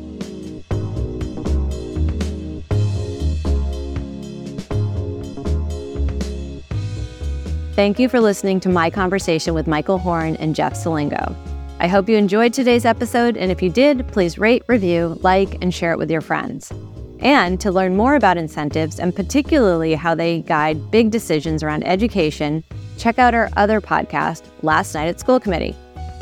[7.75, 11.35] Thank you for listening to my conversation with Michael Horn and Jeff Selingo.
[11.79, 15.73] I hope you enjoyed today's episode, and if you did, please rate, review, like, and
[15.73, 16.71] share it with your friends.
[17.19, 22.63] And to learn more about incentives and particularly how they guide big decisions around education,
[22.99, 25.75] check out our other podcast, Last Night at School Committee.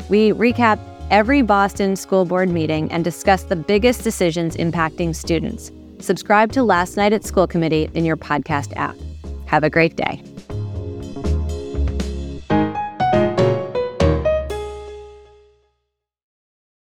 [0.08, 0.78] We recap
[1.10, 5.70] every Boston school board meeting and discuss the biggest decisions impacting students.
[5.98, 8.96] Subscribe to Last Night at School Committee in your podcast app.
[9.44, 10.22] Have a great day.